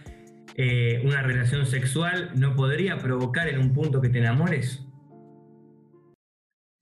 eh, 0.55 1.01
una 1.05 1.21
relación 1.21 1.65
sexual 1.65 2.31
no 2.35 2.55
podría 2.55 2.97
provocar 2.97 3.47
en 3.47 3.59
un 3.59 3.73
punto 3.73 4.01
que 4.01 4.09
te 4.09 4.19
enamores. 4.19 4.79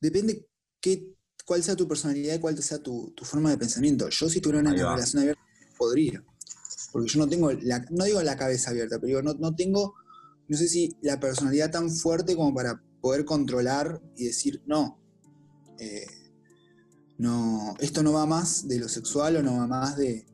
Depende 0.01 0.47
qué, 0.81 1.13
cuál 1.45 1.61
sea 1.61 1.75
tu 1.75 1.87
personalidad 1.87 2.35
y 2.35 2.39
cuál 2.39 2.57
sea 2.57 2.81
tu, 2.81 3.13
forma 3.21 3.51
de 3.51 3.57
pensamiento. 3.57 4.09
Yo 4.09 4.29
si 4.29 4.41
tuviera 4.41 4.61
una 4.61 4.73
relación 4.73 5.21
abierta, 5.21 5.41
podría. 5.77 6.23
Porque 6.91 7.09
yo 7.09 7.19
no 7.19 7.27
tengo, 7.27 7.51
la, 7.51 7.85
no 7.89 8.05
digo 8.05 8.21
la 8.23 8.37
cabeza 8.37 8.71
abierta, 8.71 8.97
pero 8.97 9.07
digo, 9.07 9.21
no, 9.21 9.33
no 9.33 9.55
tengo 9.55 9.95
no 10.47 10.57
sé 10.57 10.67
si 10.67 10.95
la 11.01 11.19
personalidad 11.19 11.71
tan 11.71 11.89
fuerte 11.89 12.35
como 12.35 12.53
para 12.53 12.81
poder 13.01 13.25
controlar 13.25 14.01
y 14.15 14.25
decir, 14.25 14.61
no, 14.65 14.99
eh, 15.79 16.05
no, 17.17 17.75
esto 17.79 18.03
no 18.03 18.13
va 18.13 18.25
más 18.25 18.67
de 18.67 18.79
lo 18.79 18.89
sexual 18.89 19.37
o 19.37 19.43
no 19.43 19.57
va 19.57 19.67
más 19.67 19.97
de... 19.97 20.25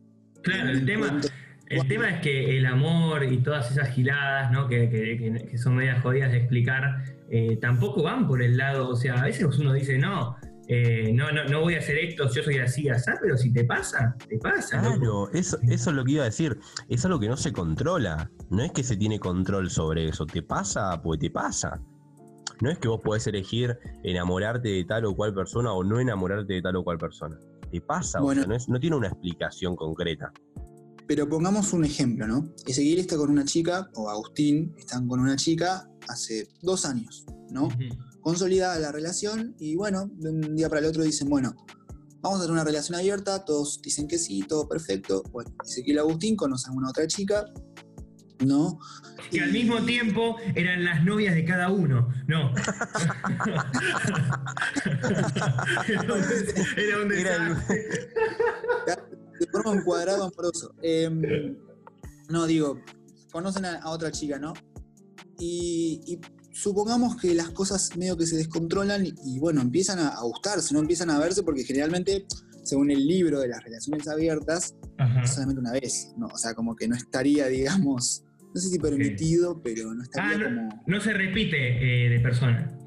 Claro, 0.41 0.71
el 0.71 0.86
tema, 0.86 1.21
el 1.67 1.88
tema 1.88 2.10
es 2.10 2.21
que 2.21 2.58
el 2.58 2.65
amor 2.65 3.24
y 3.24 3.38
todas 3.38 3.71
esas 3.71 3.89
giladas, 3.89 4.52
¿no? 4.52 4.67
que, 4.67 5.58
son 5.58 5.76
medias 5.76 6.02
jodidas 6.02 6.32
de 6.32 6.38
explicar, 6.39 7.04
eh, 7.30 7.58
tampoco 7.62 8.04
van 8.04 8.28
por 8.28 8.41
el 8.41 8.58
lado, 8.58 8.89
o 8.89 8.95
sea, 8.95 9.21
a 9.21 9.26
veces 9.26 9.45
uno 9.58 9.74
dice, 9.74 9.97
no, 9.97 10.36
eh, 10.73 11.12
no, 11.12 11.29
no, 11.34 11.43
no 11.43 11.60
voy 11.60 11.75
a 11.75 11.79
hacer 11.79 11.97
esto, 11.97 12.31
yo 12.34 12.43
soy 12.43 12.60
así, 12.60 12.88
así, 12.88 13.12
pero 13.21 13.38
si 13.38 13.51
te 13.51 13.65
pasa, 13.65 14.15
te 14.29 14.38
pasa. 14.38 14.79
Claro, 14.79 15.29
eso, 15.34 15.57
eso 15.63 15.89
es 15.89 15.95
lo 15.97 16.05
que 16.05 16.13
iba 16.13 16.21
a 16.21 16.27
decir. 16.27 16.57
Es 16.88 17.03
algo 17.03 17.19
que 17.19 17.27
no 17.27 17.36
se 17.36 17.51
controla. 17.51 18.31
No 18.49 18.63
es 18.63 18.71
que 18.71 18.81
se 18.81 18.95
tiene 18.95 19.19
control 19.19 19.69
sobre 19.69 20.07
eso. 20.07 20.25
Te 20.25 20.41
pasa, 20.41 21.01
pues 21.01 21.19
te 21.19 21.29
pasa. 21.29 21.81
No 22.62 22.71
es 22.71 22.77
que 22.79 22.88
vos 22.88 23.01
podés 23.03 23.27
elegir 23.27 23.77
enamorarte 24.05 24.69
de 24.69 24.86
tal 24.86 25.03
o 25.03 25.13
cual 25.13 25.34
persona 25.34 25.73
o 25.73 25.84
no 25.84 25.99
enamorarte 25.99 26.53
de 26.53 26.62
tal 26.62 26.77
o 26.77 26.86
cual 26.86 26.97
persona. 26.97 27.38
Te 27.69 27.81
pasa, 27.81 28.21
bueno, 28.21 28.45
no, 28.47 28.55
no 28.65 28.79
tiene 28.79 28.95
una 28.95 29.10
explicación 29.10 29.75
concreta. 29.75 30.31
Pero 31.05 31.27
pongamos 31.27 31.73
un 31.73 31.84
ejemplo, 31.84 32.27
¿no? 32.27 32.45
Ezequiel 32.65 32.99
está 32.99 33.17
con 33.17 33.29
una 33.29 33.43
chica, 33.43 33.89
o 33.95 34.10
Agustín 34.10 34.73
están 34.77 35.05
con 35.10 35.19
una 35.19 35.36
chica 35.36 35.86
hace 36.07 36.47
dos 36.62 36.86
años, 36.86 37.25
¿no? 37.51 37.69
consolidada 38.21 38.79
la 38.79 38.91
relación 38.91 39.55
y 39.59 39.75
bueno, 39.75 40.09
de 40.13 40.29
un 40.29 40.55
día 40.55 40.69
para 40.69 40.81
el 40.81 40.87
otro 40.87 41.03
dicen, 41.03 41.29
bueno, 41.29 41.55
vamos 42.21 42.39
a 42.39 42.43
tener 42.43 42.53
una 42.53 42.63
relación 42.63 42.97
abierta, 42.97 43.43
todos 43.43 43.81
dicen 43.81 44.07
que 44.07 44.17
sí, 44.17 44.43
todo 44.47 44.69
perfecto. 44.69 45.23
Bueno, 45.31 45.53
Ezequiel 45.65 45.99
Agustín 45.99 46.35
conoce 46.35 46.69
a 46.69 46.71
una 46.71 46.89
otra 46.89 47.05
chica, 47.07 47.45
¿no? 48.45 48.79
Que 49.29 49.41
al 49.41 49.51
mismo 49.51 49.83
tiempo 49.83 50.37
eran 50.55 50.83
las 50.83 51.03
novias 51.03 51.35
de 51.35 51.45
cada 51.45 51.69
uno, 51.71 52.09
¿no? 52.27 52.51
era 56.77 57.01
un 57.03 57.11
era 57.11 57.65
De 59.39 59.47
forma 59.51 59.71
un 59.71 59.83
cuadrado 59.83 60.25
amoroso. 60.25 60.73
Em, 60.81 61.55
no, 62.29 62.45
digo, 62.45 62.79
conocen 63.31 63.65
a, 63.65 63.89
otra 63.89 64.11
chica, 64.11 64.37
¿no? 64.39 64.53
y 65.43 66.19
supongamos 66.51 67.15
que 67.15 67.33
las 67.33 67.49
cosas 67.49 67.95
medio 67.97 68.17
que 68.17 68.25
se 68.25 68.37
descontrolan 68.37 69.05
y, 69.05 69.39
bueno, 69.39 69.61
empiezan 69.61 69.99
a, 69.99 70.19
gustarse, 70.21 70.73
no 70.73 70.79
empiezan 70.79 71.09
a 71.09 71.19
verse 71.19 71.43
porque 71.43 71.63
generalmente, 71.63 72.25
según 72.63 72.91
el 72.91 73.05
libro 73.05 73.39
de 73.39 73.47
las 73.47 73.63
relaciones 73.63 74.07
abiertas, 74.07 74.75
solamente 75.25 75.59
una 75.59 75.71
vez, 75.71 76.13
¿no? 76.17 76.27
O 76.27 76.37
sea, 76.37 76.53
como 76.53 76.75
que 76.75 76.87
no 76.87 76.95
estaría, 76.95 77.47
digamos, 77.47 78.23
no 78.53 78.59
sé 78.61 78.69
si 78.69 78.79
permitido, 78.79 79.61
pero 79.63 79.93
no 79.93 80.03
estaría 80.03 80.35
ah, 80.35 80.43
como... 80.43 80.83
No 80.87 81.01
se 81.01 81.13
repite 81.13 82.05
eh, 82.05 82.09
de 82.09 82.19
persona. 82.19 82.77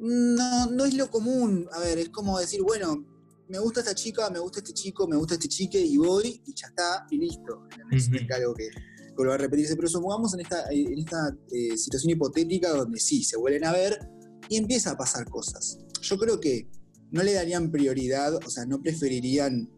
No, 0.00 0.66
no 0.66 0.84
es 0.84 0.94
lo 0.94 1.08
común. 1.08 1.68
A 1.72 1.78
ver, 1.78 1.98
es 1.98 2.08
como 2.08 2.38
decir, 2.38 2.62
bueno, 2.62 3.06
me 3.48 3.58
gusta 3.58 3.80
esta 3.80 3.94
chica, 3.94 4.28
me 4.30 4.40
gusta 4.40 4.58
este 4.58 4.72
chico, 4.72 5.06
me 5.06 5.16
gusta 5.16 5.34
este 5.34 5.48
chique 5.48 5.78
y 5.78 5.96
voy 5.96 6.42
y 6.44 6.54
ya 6.54 6.66
está 6.66 7.06
y 7.10 7.18
listo. 7.18 7.68
Es 7.90 8.10
algo 8.34 8.54
que 8.54 8.68
vuelva 9.16 9.34
a 9.34 9.38
repetirse, 9.38 9.76
pero 9.76 9.88
supongamos 9.88 10.34
en 10.34 10.40
esta, 10.40 10.64
en 10.70 10.98
esta 10.98 11.36
eh, 11.50 11.76
situación 11.76 12.12
hipotética 12.12 12.70
donde 12.70 12.98
sí, 12.98 13.22
se 13.22 13.36
vuelven 13.36 13.64
a 13.64 13.72
ver 13.72 13.98
y 14.48 14.56
empieza 14.56 14.92
a 14.92 14.96
pasar 14.96 15.28
cosas. 15.28 15.78
Yo 16.00 16.18
creo 16.18 16.40
que 16.40 16.68
no 17.10 17.22
le 17.22 17.34
darían 17.34 17.70
prioridad, 17.70 18.34
o 18.34 18.50
sea, 18.50 18.64
no 18.64 18.80
preferirían 18.80 19.70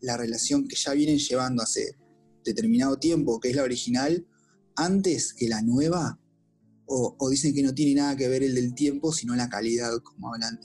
la 0.00 0.16
relación 0.16 0.66
que 0.66 0.76
ya 0.76 0.92
vienen 0.92 1.18
llevando 1.18 1.62
hace 1.62 1.96
determinado 2.44 2.98
tiempo, 2.98 3.38
que 3.40 3.50
es 3.50 3.56
la 3.56 3.62
original, 3.62 4.26
antes 4.76 5.34
que 5.34 5.48
la 5.48 5.62
nueva, 5.62 6.18
o, 6.86 7.30
dicen 7.30 7.54
que 7.54 7.62
no 7.62 7.72
tiene 7.72 8.00
nada 8.00 8.16
que 8.16 8.28
ver 8.28 8.42
el 8.42 8.54
del 8.54 8.74
tiempo, 8.74 9.12
sino 9.12 9.36
la 9.36 9.48
calidad, 9.48 9.90
como 10.02 10.34
hablan 10.34 10.58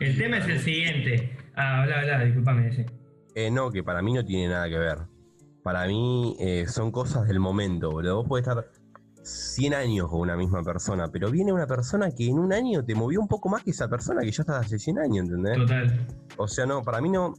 El 0.00 0.18
tema 0.18 0.38
es 0.38 0.48
el 0.48 0.60
siguiente. 0.60 1.36
Ah, 1.54 1.82
habla, 1.82 2.00
habla, 2.00 2.24
discúlpame. 2.24 2.86
Eh, 3.34 3.50
no, 3.50 3.70
que 3.70 3.84
para 3.84 4.02
mí 4.02 4.12
no 4.12 4.24
tiene 4.24 4.48
nada 4.48 4.68
que 4.68 4.78
ver. 4.78 4.98
Para 5.62 5.86
mí 5.86 6.36
eh, 6.40 6.66
son 6.66 6.90
cosas 6.90 7.28
del 7.28 7.38
momento, 7.38 7.90
boludo. 7.90 8.16
Vos 8.16 8.28
podés 8.28 8.46
estar 8.46 8.66
100 9.22 9.74
años 9.74 10.08
con 10.08 10.20
una 10.20 10.36
misma 10.36 10.62
persona, 10.62 11.08
pero 11.12 11.30
viene 11.30 11.52
una 11.52 11.66
persona 11.66 12.10
que 12.10 12.26
en 12.26 12.38
un 12.38 12.52
año 12.52 12.84
te 12.84 12.94
movió 12.94 13.20
un 13.20 13.28
poco 13.28 13.48
más 13.48 13.62
que 13.62 13.70
esa 13.70 13.88
persona 13.88 14.22
que 14.22 14.32
ya 14.32 14.42
estaba 14.42 14.58
hace 14.58 14.78
100 14.78 14.98
años, 14.98 15.28
¿entendés? 15.28 15.56
Total. 15.58 16.06
O 16.36 16.48
sea, 16.48 16.66
no, 16.66 16.82
para 16.82 17.00
mí 17.00 17.08
no, 17.08 17.34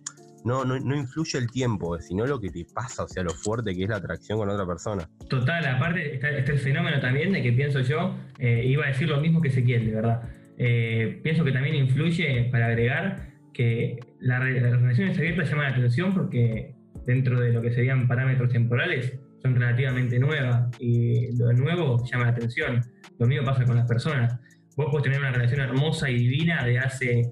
no, 0.45 0.63
no, 0.63 0.95
influye 0.95 1.37
el 1.37 1.49
tiempo, 1.49 1.99
sino 1.99 2.25
lo 2.25 2.39
que 2.39 2.49
te 2.49 2.65
pasa, 2.73 3.03
o 3.03 3.07
sea, 3.07 3.23
lo 3.23 3.31
fuerte 3.31 3.75
que 3.75 3.83
es 3.83 3.89
la 3.89 3.97
atracción 3.97 4.39
con 4.39 4.49
otra 4.49 4.65
persona. 4.65 5.09
Total, 5.29 5.65
aparte 5.65 6.15
está, 6.15 6.29
el 6.29 6.59
fenómeno 6.59 6.99
también 6.99 7.31
de 7.33 7.41
que 7.41 7.51
pienso 7.51 7.81
yo, 7.81 8.15
eh, 8.39 8.63
iba 8.65 8.85
a 8.85 8.87
decir 8.87 9.09
lo 9.09 9.19
mismo 9.19 9.41
que 9.41 9.49
Ezequiel, 9.49 9.85
de 9.85 9.95
verdad. 9.95 10.21
Eh, 10.57 11.19
pienso 11.23 11.43
que 11.43 11.51
también 11.51 11.75
influye, 11.75 12.49
para 12.51 12.67
agregar, 12.67 13.33
que 13.53 13.99
las 14.19 14.39
relaciones 14.41 15.17
abiertas 15.17 15.49
llaman 15.49 15.65
la 15.65 15.77
atención 15.77 16.13
porque 16.13 16.72
dentro 17.05 17.39
de 17.39 17.51
lo 17.51 17.61
que 17.61 17.71
serían 17.71 18.07
parámetros 18.07 18.51
temporales 18.51 19.19
son 19.41 19.55
relativamente 19.55 20.19
nuevas 20.19 20.69
y 20.79 21.35
lo 21.37 21.51
nuevo 21.53 22.03
llama 22.05 22.25
la 22.25 22.31
atención. 22.31 22.81
Lo 23.19 23.27
mismo 23.27 23.45
pasa 23.45 23.65
con 23.65 23.75
las 23.75 23.87
personas. 23.87 24.39
Vos 24.75 24.87
podés 24.89 25.03
tener 25.03 25.19
una 25.19 25.31
relación 25.31 25.61
hermosa 25.61 26.09
y 26.09 26.15
divina 26.15 26.65
de 26.65 26.79
hace 26.79 27.31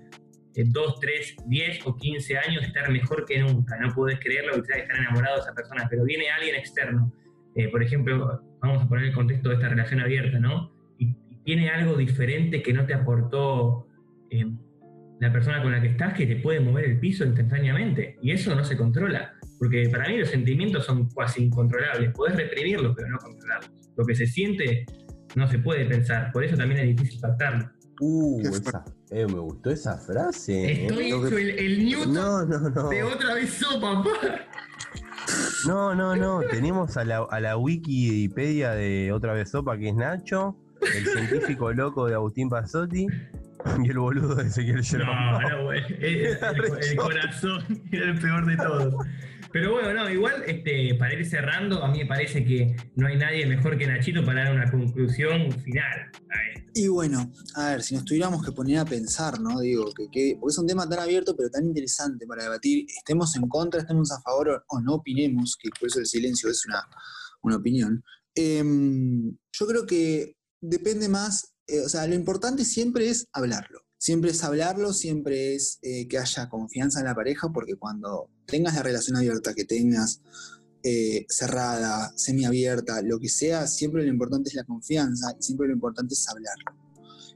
2, 0.55 0.99
3, 0.99 1.35
10 1.47 1.87
o 1.87 1.95
15 1.95 2.37
años 2.37 2.63
estar 2.63 2.91
mejor 2.91 3.25
que 3.25 3.39
nunca. 3.39 3.77
No 3.77 3.93
puedes 3.93 4.19
creerlo 4.19 4.53
que 4.61 4.79
estar 4.79 4.97
enamorado 4.97 5.37
de 5.37 5.41
esa 5.41 5.53
persona, 5.53 5.87
pero 5.89 6.03
viene 6.03 6.29
alguien 6.29 6.55
externo. 6.55 7.11
Eh, 7.55 7.69
por 7.69 7.81
ejemplo, 7.81 8.41
vamos 8.61 8.83
a 8.83 8.87
poner 8.87 9.05
el 9.05 9.13
contexto 9.13 9.49
de 9.49 9.55
esta 9.55 9.69
relación 9.69 10.01
abierta, 10.01 10.39
¿no? 10.39 10.73
Y, 10.97 11.15
tiene 11.43 11.69
algo 11.71 11.97
diferente 11.97 12.61
que 12.61 12.71
no 12.71 12.85
te 12.85 12.93
aportó 12.93 13.87
eh, 14.29 14.45
la 15.19 15.31
persona 15.33 15.61
con 15.63 15.71
la 15.71 15.81
que 15.81 15.87
estás 15.87 16.13
que 16.13 16.27
te 16.27 16.35
puede 16.35 16.59
mover 16.59 16.85
el 16.85 16.99
piso 16.99 17.25
instantáneamente. 17.25 18.19
Y 18.21 18.31
eso 18.31 18.53
no 18.53 18.63
se 18.63 18.77
controla. 18.77 19.33
Porque 19.61 19.87
para 19.89 20.09
mí 20.09 20.17
los 20.17 20.29
sentimientos 20.29 20.87
son 20.87 21.07
casi 21.09 21.43
incontrolables. 21.43 22.11
Podés 22.15 22.35
reprimirlos, 22.35 22.95
pero 22.95 23.09
no 23.09 23.19
controlarlos. 23.19 23.69
Lo 23.95 24.03
que 24.07 24.15
se 24.15 24.25
siente 24.25 24.87
no 25.35 25.47
se 25.47 25.59
puede 25.59 25.85
pensar. 25.85 26.31
Por 26.31 26.43
eso 26.43 26.57
también 26.57 26.81
es 26.81 26.97
difícil 26.97 27.21
pactarlo. 27.21 27.69
Uh, 27.99 28.41
eh, 29.11 29.27
me 29.27 29.37
gustó 29.37 29.69
esa 29.69 29.99
frase. 29.99 30.87
Estoy 30.87 31.11
eh. 31.11 31.15
hecho 31.15 31.37
el, 31.37 31.85
Newton 31.85 32.49
de 32.89 33.03
otra 33.03 33.35
vez 33.35 33.53
sopa, 33.53 34.03
No, 35.67 35.93
no, 35.93 36.15
no. 36.15 36.41
Tenemos 36.49 36.97
a 36.97 37.05
la, 37.05 37.19
a 37.29 37.39
la 37.39 37.55
Wikipedia 37.55 38.71
de 38.71 39.11
otra 39.11 39.33
vez 39.33 39.51
sopa, 39.51 39.77
que 39.77 39.89
es 39.89 39.95
Nacho, 39.95 40.57
el 40.81 41.05
científico 41.05 41.71
loco 41.71 42.07
de 42.07 42.15
Agustín 42.15 42.49
Pasotti 42.49 43.05
y 43.83 43.89
el 43.91 43.99
boludo 43.99 44.33
de 44.33 44.47
Ezequiel 44.47 44.81
No, 44.97 45.39
no, 45.39 45.63
güey. 45.65 45.83
El, 45.99 46.25
el, 46.25 46.95
corazón 46.97 47.63
era 47.91 48.05
el 48.09 48.19
peor 48.19 48.47
de 48.47 48.57
todos. 48.57 48.95
Pero 49.51 49.73
bueno, 49.73 49.93
no, 49.93 50.09
igual 50.09 50.43
este, 50.47 50.95
para 50.95 51.13
ir 51.13 51.25
cerrando, 51.25 51.83
a 51.83 51.91
mí 51.91 51.99
me 51.99 52.05
parece 52.05 52.45
que 52.45 52.75
no 52.95 53.07
hay 53.07 53.17
nadie 53.17 53.45
mejor 53.45 53.77
que 53.77 53.85
Nachito 53.85 54.23
para 54.23 54.45
dar 54.45 54.53
una 54.55 54.71
conclusión 54.71 55.51
final 55.51 56.11
a 56.29 56.57
esto. 56.57 56.71
Y 56.73 56.87
bueno, 56.87 57.31
a 57.55 57.71
ver, 57.71 57.83
si 57.83 57.95
nos 57.95 58.05
tuviéramos 58.05 58.45
que 58.45 58.53
poner 58.53 58.79
a 58.79 58.85
pensar, 58.85 59.39
¿no? 59.41 59.59
Digo, 59.59 59.91
que, 59.93 60.37
porque 60.39 60.53
es 60.53 60.57
un 60.57 60.67
tema 60.67 60.87
tan 60.87 60.99
abierto 60.99 61.35
pero 61.35 61.49
tan 61.49 61.65
interesante 61.65 62.25
para 62.25 62.43
debatir, 62.43 62.85
estemos 62.97 63.35
en 63.35 63.47
contra, 63.49 63.81
estemos 63.81 64.11
a 64.11 64.21
favor 64.21 64.63
o, 64.67 64.81
no 64.81 64.95
opinemos, 64.95 65.57
que 65.61 65.69
por 65.77 65.87
eso 65.89 65.99
el 65.99 66.05
silencio 66.05 66.49
es 66.49 66.65
una, 66.65 66.87
una 67.41 67.57
opinión. 67.57 68.03
Em, 68.33 69.35
yo 69.51 69.67
creo 69.67 69.85
que 69.85 70.37
depende 70.61 71.09
más, 71.09 71.55
eh, 71.67 71.81
o 71.81 71.89
sea, 71.89 72.07
lo 72.07 72.15
importante 72.15 72.63
siempre 72.63 73.09
es 73.09 73.27
hablarlo 73.33 73.81
siempre 74.01 74.31
es 74.31 74.43
hablarlo, 74.43 74.93
siempre 74.93 75.53
es 75.53 75.77
eh, 75.83 76.07
que 76.07 76.17
haya 76.17 76.49
confianza 76.49 76.99
en 76.99 77.05
la 77.05 77.13
pareja, 77.13 77.49
porque 77.53 77.75
cuando 77.75 78.31
tengas 78.47 78.73
la 78.73 78.81
relación 78.81 79.15
abierta, 79.15 79.53
que 79.53 79.63
tengas 79.63 80.23
eh, 80.83 81.27
cerrada, 81.29 82.11
semiabierta, 82.15 83.03
lo 83.03 83.19
que 83.19 83.29
sea, 83.29 83.67
siempre 83.67 84.01
lo 84.01 84.09
importante 84.09 84.49
es 84.49 84.55
la 84.55 84.63
confianza 84.63 85.35
y 85.39 85.43
siempre 85.43 85.67
lo 85.67 85.73
importante 85.73 86.15
es 86.15 86.27
hablarlo. 86.27 86.71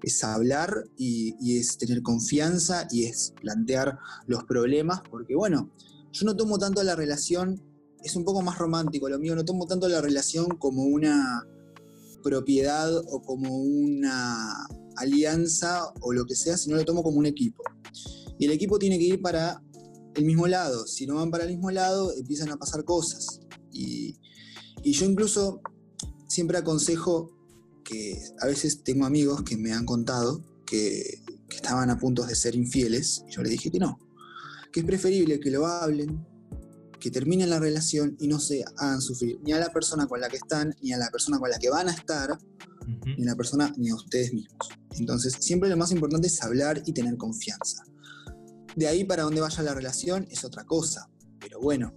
Es 0.01 0.23
hablar 0.23 0.85
y, 0.97 1.55
es 1.55 1.77
tener 1.77 2.01
confianza 2.01 2.87
y 2.89 3.05
es 3.05 3.35
plantear 3.39 3.99
los 4.25 4.43
problemas, 4.45 5.01
porque 5.11 5.35
bueno, 5.35 5.69
yo 6.11 6.25
no 6.25 6.35
tomo 6.35 6.57
tanto 6.57 6.81
la 6.81 6.95
relación, 6.95 7.61
es 8.03 8.15
un 8.15 8.25
poco 8.25 8.41
más 8.41 8.57
romántico 8.57 9.07
lo 9.07 9.19
mío, 9.19 9.35
no 9.35 9.45
tomo 9.45 9.67
tanto 9.67 9.87
la 9.87 10.01
relación 10.01 10.57
como 10.57 10.81
una 10.81 11.45
propiedad 12.23 12.91
o 12.97 13.21
como 13.21 13.55
una 13.55 14.67
alianza 14.97 15.91
o 16.01 16.13
lo 16.13 16.25
que 16.25 16.35
sea, 16.35 16.57
sino 16.57 16.75
lo 16.75 16.85
tomo 16.85 17.03
como 17.03 17.17
un 17.17 17.25
equipo. 17.25 17.63
Y 18.37 18.45
el 18.45 18.51
equipo 18.51 18.79
tiene 18.79 18.97
que 18.97 19.05
ir 19.05 19.21
para 19.21 19.61
el 20.15 20.25
mismo 20.25 20.47
lado. 20.47 20.87
Si 20.87 21.05
no 21.05 21.15
van 21.15 21.31
para 21.31 21.43
el 21.43 21.51
mismo 21.51 21.71
lado, 21.71 22.13
empiezan 22.13 22.51
a 22.51 22.57
pasar 22.57 22.83
cosas. 22.83 23.39
Y, 23.71 24.17
yo 24.83 25.05
incluso 25.05 25.61
siempre 26.27 26.57
aconsejo 26.57 27.31
que 27.83 28.21
a 28.39 28.45
veces 28.45 28.83
tengo 28.83 29.05
amigos 29.05 29.43
que 29.43 29.57
me 29.57 29.73
han 29.73 29.85
contado 29.85 30.43
que, 30.65 31.21
estaban 31.49 31.89
a 31.89 31.97
punto 31.97 32.25
de 32.25 32.35
ser 32.35 32.53
infieles. 32.53 33.23
Y 33.29 33.31
yo 33.31 33.41
les 33.41 33.51
dije 33.51 33.71
que 33.71 33.79
no. 33.79 33.97
Que 34.73 34.81
es 34.81 34.85
preferible 34.85 35.39
que 35.39 35.51
lo 35.51 35.65
hablen, 35.65 36.25
que 36.99 37.09
terminen 37.09 37.49
la 37.49 37.59
relación 37.59 38.17
y 38.19 38.27
no 38.27 38.39
se 38.39 38.65
hagan 38.77 39.01
sufrir 39.01 39.39
ni 39.41 39.53
a 39.53 39.59
la 39.59 39.71
persona 39.71 40.05
con 40.05 40.19
la 40.19 40.27
que 40.27 40.35
están, 40.35 40.75
ni 40.81 40.91
a 40.91 40.97
la 40.97 41.09
persona 41.11 41.39
con 41.39 41.49
la 41.49 41.57
que 41.57 41.69
van 41.69 41.87
a 41.87 41.93
estar, 41.93 42.37
ni 43.05 43.23
a 43.23 43.31
la 43.31 43.35
persona, 43.35 43.73
ni 43.77 43.89
a 43.89 43.95
ustedes 43.95 44.33
mismos. 44.33 44.69
Entonces, 44.97 45.33
siempre 45.39 45.69
lo 45.69 45.77
más 45.77 45.91
importante 45.91 46.27
es 46.27 46.41
hablar 46.41 46.81
y 46.85 46.93
tener 46.93 47.15
confianza. 47.17 47.83
De 48.75 48.87
ahí 48.87 49.03
para 49.03 49.23
dónde 49.23 49.41
vaya 49.41 49.63
la 49.63 49.73
relación 49.73 50.27
es 50.29 50.43
otra 50.43 50.65
cosa. 50.65 51.09
Pero 51.39 51.59
bueno, 51.59 51.93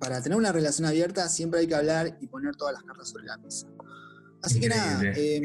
para 0.00 0.22
tener 0.22 0.38
una 0.38 0.52
relación 0.52 0.86
abierta 0.86 1.28
siempre 1.28 1.60
hay 1.60 1.66
que 1.66 1.74
hablar 1.74 2.18
y 2.20 2.26
poner 2.26 2.56
todas 2.56 2.74
las 2.74 2.82
cartas 2.82 3.08
sobre 3.08 3.24
la 3.26 3.38
mesa. 3.38 3.68
Así 4.42 4.58
que 4.58 4.68
nada, 4.68 5.00
em, 5.14 5.44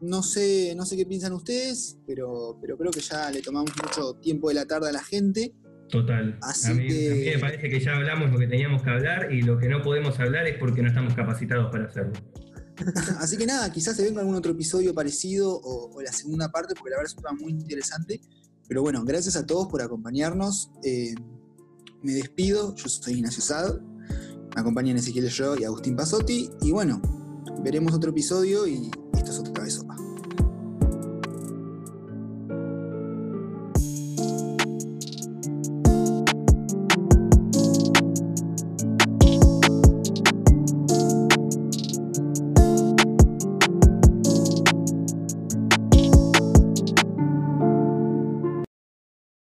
no, 0.00 0.22
sé, 0.22 0.74
no 0.76 0.86
sé 0.86 0.96
qué 0.96 1.04
piensan 1.04 1.32
ustedes, 1.32 1.98
pero, 2.06 2.58
pero 2.60 2.78
creo 2.78 2.90
que 2.90 3.00
ya 3.00 3.30
le 3.30 3.42
tomamos 3.42 3.72
mucho 3.82 4.14
tiempo 4.14 4.48
de 4.48 4.54
la 4.54 4.64
tarde 4.64 4.88
a 4.88 4.92
la 4.92 5.02
gente. 5.02 5.52
Total. 5.90 6.38
Así 6.40 6.70
a, 6.70 6.74
mí, 6.74 6.88
me 6.88 7.38
parece 7.38 7.68
que 7.68 7.78
ya 7.78 7.96
hablamos 7.96 8.32
lo 8.32 8.38
que 8.38 8.46
teníamos 8.46 8.82
que 8.82 8.90
hablar 8.90 9.30
y 9.30 9.42
lo 9.42 9.58
que 9.58 9.68
no 9.68 9.82
podemos 9.82 10.18
hablar 10.18 10.46
es 10.46 10.58
porque 10.58 10.82
no 10.82 10.88
estamos 10.88 11.14
capacitados 11.14 11.70
para 11.70 11.84
hacerlo. 11.84 12.14
Así 13.18 13.36
que 13.36 13.46
nada, 13.46 13.70
quizás 13.70 13.96
se 13.96 14.02
venga 14.02 14.20
algún 14.20 14.34
otro 14.34 14.52
episodio 14.52 14.94
parecido 14.94 15.60
o, 15.62 16.00
la 16.02 16.12
segunda 16.12 16.50
parte, 16.50 16.74
porque 16.74 16.90
la 16.90 16.96
verdad 16.96 17.12
es 17.12 17.16
un 17.16 17.22
tema 17.22 17.36
muy 17.40 17.52
interesante. 17.52 18.20
Pero 18.66 18.82
bueno, 18.82 19.04
gracias 19.04 19.36
a 19.36 19.46
todos 19.46 19.68
por 19.68 19.82
acompañarnos. 19.82 20.70
Eh, 20.82 21.14
me 22.02 22.12
despido, 22.12 22.74
yo 22.74 22.88
soy 22.88 23.14
Ignacio 23.14 23.42
Sad, 23.42 23.80
me 23.80 24.60
acompañan 24.60 24.96
Ezequiel 24.96 25.28
Yo 25.28 25.56
y 25.56 25.64
Agustín 25.64 25.96
Pasotti. 25.96 26.50
Y 26.62 26.72
bueno, 26.72 27.00
veremos 27.62 27.94
otro 27.94 28.10
episodio 28.10 28.66
y 28.66 28.90
esto 29.14 29.30
es 29.30 29.38
otra 29.38 29.64
vez 29.64 29.74
sopa. 29.74 30.03